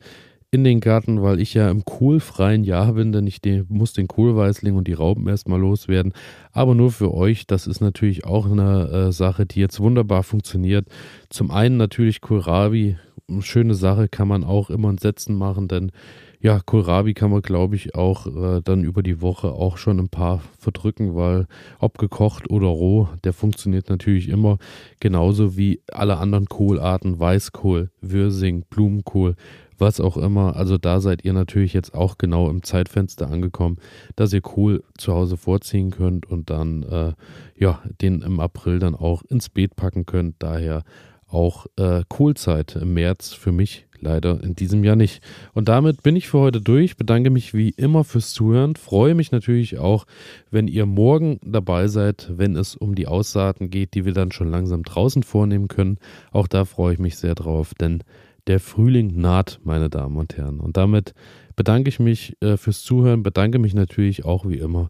in 0.54 0.64
den 0.64 0.82
Garten, 0.82 1.24
weil 1.24 1.40
ich 1.42 1.56
ja 1.56 1.72
im 1.72 1.84
kohlfreien 1.84 2.64
Jahr 2.64 2.94
bin, 2.94 3.12
denn 3.12 3.26
ich 3.26 3.42
muss 3.70 3.94
den 3.94 4.08
Kohlweißling 4.08 4.76
und 4.76 4.88
die 4.88 4.94
Rauben 4.94 5.28
erstmal 5.28 5.60
loswerden. 5.60 6.14
Aber 6.52 6.76
nur 6.76 6.92
für 6.92 7.12
euch, 7.12 7.48
das 7.48 7.66
ist 7.66 7.82
natürlich 7.82 8.24
auch 8.24 8.46
eine 8.46 8.88
äh, 8.88 9.12
Sache, 9.12 9.48
die 9.48 9.60
jetzt 9.60 9.80
wunderbar 9.80 10.22
funktioniert. 10.22 10.86
Zum 11.30 11.50
einen 11.50 11.78
natürlich 11.78 12.22
Kohlrabi, 12.22 12.98
schöne 13.40 13.74
Sache, 13.74 14.08
kann 14.08 14.28
man 14.28 14.44
auch 14.44 14.70
immer 14.70 14.92
in 14.92 15.00
Sätzen 15.00 15.34
machen, 15.34 15.68
denn 15.68 15.92
ja, 16.40 16.60
Kohlrabi 16.60 17.14
kann 17.14 17.32
man, 17.32 17.42
glaube 17.42 17.78
ich, 17.78 17.96
auch 17.96 18.28
äh, 18.28 18.62
dann 18.62 18.84
über 18.84 19.02
die 19.02 19.22
Woche 19.22 19.54
auch 19.54 19.78
schon 19.78 19.98
ein 19.98 20.10
paar 20.10 20.42
verdrücken, 20.60 21.16
weil 21.16 21.48
ob 21.80 21.98
gekocht 21.98 22.52
oder 22.52 22.68
roh, 22.68 23.08
der 23.24 23.32
funktioniert 23.32 23.90
natürlich 23.90 24.28
immer 24.28 24.58
genauso 25.00 25.56
wie 25.56 25.82
alle 25.90 26.18
anderen 26.18 26.48
Kohlarten, 26.48 27.18
Weißkohl, 27.18 27.92
Würsing, 28.02 28.66
Blumenkohl, 28.70 29.36
was 29.78 30.00
auch 30.00 30.18
immer. 30.18 30.56
Also 30.56 30.78
da 30.78 31.00
seid 31.00 31.24
ihr 31.26 31.34
natürlich 31.34 31.74
jetzt 31.74 31.94
auch 31.94 32.18
genau 32.18 32.50
im 32.50 32.64
Zeitfenster 32.64 33.30
angekommen, 33.30 33.78
dass 34.16 34.34
ihr 34.34 34.42
Kohl 34.42 34.84
zu 34.98 35.14
Hause 35.14 35.38
vorziehen 35.38 35.92
könnt 35.92 36.26
und 36.26 36.50
dann 36.50 36.84
äh, 36.84 37.14
ja 37.56 37.82
den 38.02 38.22
im 38.22 38.40
April 38.40 38.80
dann 38.80 38.96
auch 38.96 39.24
ins 39.24 39.50
Beet 39.50 39.76
packen 39.76 40.06
könnt. 40.06 40.36
Daher 40.40 40.84
auch 41.28 41.66
äh, 41.78 42.04
Kohlzeit 42.08 42.76
im 42.76 42.94
März 42.94 43.34
für 43.34 43.52
mich 43.52 43.88
leider 44.04 44.44
in 44.44 44.54
diesem 44.54 44.84
Jahr 44.84 44.96
nicht. 44.96 45.24
Und 45.54 45.70
damit 45.70 46.04
bin 46.04 46.16
ich 46.16 46.28
für 46.28 46.40
heute 46.40 46.62
durch. 46.62 46.98
Bedanke 46.98 47.30
mich 47.30 47.54
wie 47.54 47.70
immer 47.70 48.04
fürs 48.04 48.32
Zuhören. 48.32 48.76
Freue 48.76 49.16
mich 49.16 49.32
natürlich 49.32 49.80
auch, 49.80 50.06
wenn 50.52 50.68
ihr 50.68 50.86
morgen 50.86 51.40
dabei 51.44 51.88
seid, 51.88 52.30
wenn 52.36 52.56
es 52.56 52.76
um 52.76 52.96
die 52.96 53.08
Aussaaten 53.08 53.70
geht, 53.70 53.96
die 53.96 54.06
wir 54.06 54.14
dann 54.14 54.32
schon 54.32 54.50
langsam 54.50 54.84
draußen 54.84 55.24
vornehmen 55.24 55.70
können. 55.70 55.98
Auch 56.32 56.48
da 56.48 56.66
freue 56.66 56.94
ich 56.94 57.00
mich 57.00 57.18
sehr 57.18 57.34
drauf, 57.34 57.74
denn 57.74 58.04
der 58.48 58.60
Frühling 58.60 59.20
naht, 59.20 59.60
meine 59.64 59.90
Damen 59.90 60.18
und 60.18 60.38
Herren. 60.38 60.60
Und 60.60 60.78
damit 60.78 61.14
bedanke 61.56 61.90
ich 61.90 62.00
mich 62.00 62.36
äh, 62.42 62.58
fürs 62.58 62.84
Zuhören, 62.84 63.24
bedanke 63.24 63.60
mich 63.60 63.74
natürlich 63.74 64.26
auch 64.26 64.48
wie 64.48 64.58
immer 64.58 64.90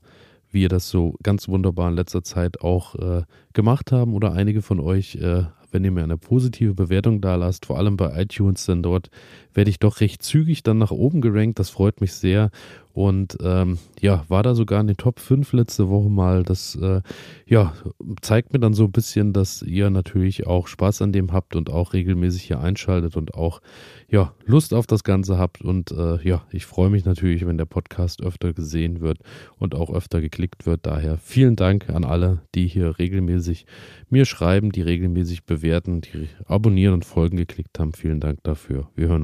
wie 0.49 0.61
ihr 0.61 0.69
das 0.69 0.87
so 0.87 1.15
ganz 1.23 1.47
wunderbar 1.47 1.89
in 1.89 1.95
letzter 1.95 2.23
Zeit 2.23 2.61
auch 2.61 2.93
äh, 2.93 3.23
gemacht 3.53 3.91
haben 3.91 4.13
oder 4.13 4.33
einige 4.33 4.61
von 4.61 4.79
euch 4.79 5.15
äh, 5.15 5.45
wenn 5.73 5.83
ihr 5.83 5.91
mir 5.91 6.03
eine 6.03 6.17
positive 6.17 6.73
Bewertung 6.73 7.19
da 7.19 7.35
lasst, 7.35 7.65
vor 7.65 7.77
allem 7.77 7.97
bei 7.97 8.21
iTunes, 8.21 8.65
denn 8.65 8.83
dort 8.83 9.09
werde 9.53 9.69
ich 9.69 9.79
doch 9.79 9.99
recht 10.01 10.23
zügig 10.23 10.63
dann 10.63 10.77
nach 10.77 10.91
oben 10.91 11.21
gerankt. 11.21 11.59
Das 11.59 11.69
freut 11.69 12.01
mich 12.01 12.13
sehr. 12.13 12.51
Und 12.93 13.37
ähm, 13.41 13.79
ja, 13.99 14.23
war 14.27 14.43
da 14.43 14.53
sogar 14.53 14.79
in 14.79 14.85
den 14.85 14.97
Top 14.97 15.19
5 15.19 15.51
letzte 15.53 15.89
Woche 15.89 16.09
mal. 16.09 16.43
Das 16.43 16.75
äh, 16.75 17.01
ja, 17.47 17.73
zeigt 18.21 18.53
mir 18.53 18.59
dann 18.59 18.75
so 18.75 18.83
ein 18.83 18.91
bisschen, 18.91 19.33
dass 19.33 19.63
ihr 19.63 19.89
natürlich 19.89 20.45
auch 20.45 20.67
Spaß 20.67 21.01
an 21.01 21.11
dem 21.11 21.33
habt 21.33 21.55
und 21.55 21.71
auch 21.71 21.93
regelmäßig 21.93 22.43
hier 22.43 22.59
einschaltet 22.59 23.17
und 23.17 23.33
auch 23.33 23.61
ja, 24.09 24.35
Lust 24.45 24.75
auf 24.75 24.85
das 24.85 25.03
Ganze 25.03 25.39
habt. 25.39 25.63
Und 25.63 25.91
äh, 25.91 26.21
ja, 26.21 26.45
ich 26.51 26.67
freue 26.67 26.91
mich 26.91 27.03
natürlich, 27.03 27.47
wenn 27.47 27.57
der 27.57 27.65
Podcast 27.65 28.21
öfter 28.21 28.53
gesehen 28.53 29.01
wird 29.01 29.17
und 29.57 29.73
auch 29.73 29.91
öfter 29.91 30.21
geklickt 30.21 30.67
wird. 30.67 30.85
Daher 30.85 31.17
vielen 31.17 31.55
Dank 31.55 31.89
an 31.89 32.03
alle, 32.03 32.41
die 32.53 32.67
hier 32.67 32.99
regelmäßig 32.99 33.65
mir 34.11 34.25
schreiben, 34.25 34.71
die 34.71 34.83
regelmäßig 34.83 35.45
bewerten, 35.45 36.01
die 36.01 36.29
abonnieren 36.45 36.93
und 36.93 37.05
Folgen 37.05 37.37
geklickt 37.37 37.79
haben. 37.79 37.93
Vielen 37.93 38.19
Dank 38.19 38.43
dafür. 38.43 38.87
Wir 38.95 39.07
hören 39.07 39.23